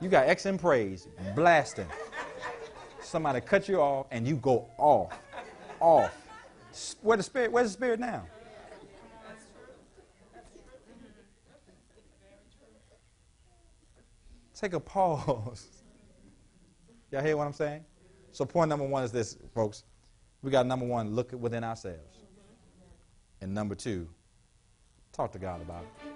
You 0.00 0.08
got 0.08 0.26
X 0.26 0.46
and 0.46 0.60
praise 0.60 1.08
blasting. 1.34 1.86
Somebody 3.00 3.40
cut 3.40 3.68
you 3.68 3.80
off 3.80 4.06
and 4.10 4.26
you 4.26 4.36
go 4.36 4.68
off. 4.76 5.16
Off. 5.80 6.14
Where 7.00 7.16
the 7.16 7.22
spirit? 7.22 7.52
Where's 7.52 7.68
the 7.68 7.72
spirit 7.72 8.00
now? 8.00 8.26
Take 14.64 14.72
a 14.72 14.80
pause. 14.80 15.66
Y'all 17.12 17.22
hear 17.22 17.36
what 17.36 17.46
I'm 17.46 17.52
saying? 17.52 17.84
So 18.32 18.46
point 18.46 18.70
number 18.70 18.86
one 18.86 19.04
is 19.04 19.12
this, 19.12 19.36
folks. 19.54 19.84
We 20.40 20.50
got 20.50 20.64
number 20.64 20.86
one, 20.86 21.14
look 21.14 21.32
within 21.38 21.62
ourselves. 21.62 22.16
And 23.42 23.52
number 23.52 23.74
two, 23.74 24.08
talk 25.12 25.32
to 25.32 25.38
God 25.38 25.60
about 25.60 25.82
it. 25.82 26.13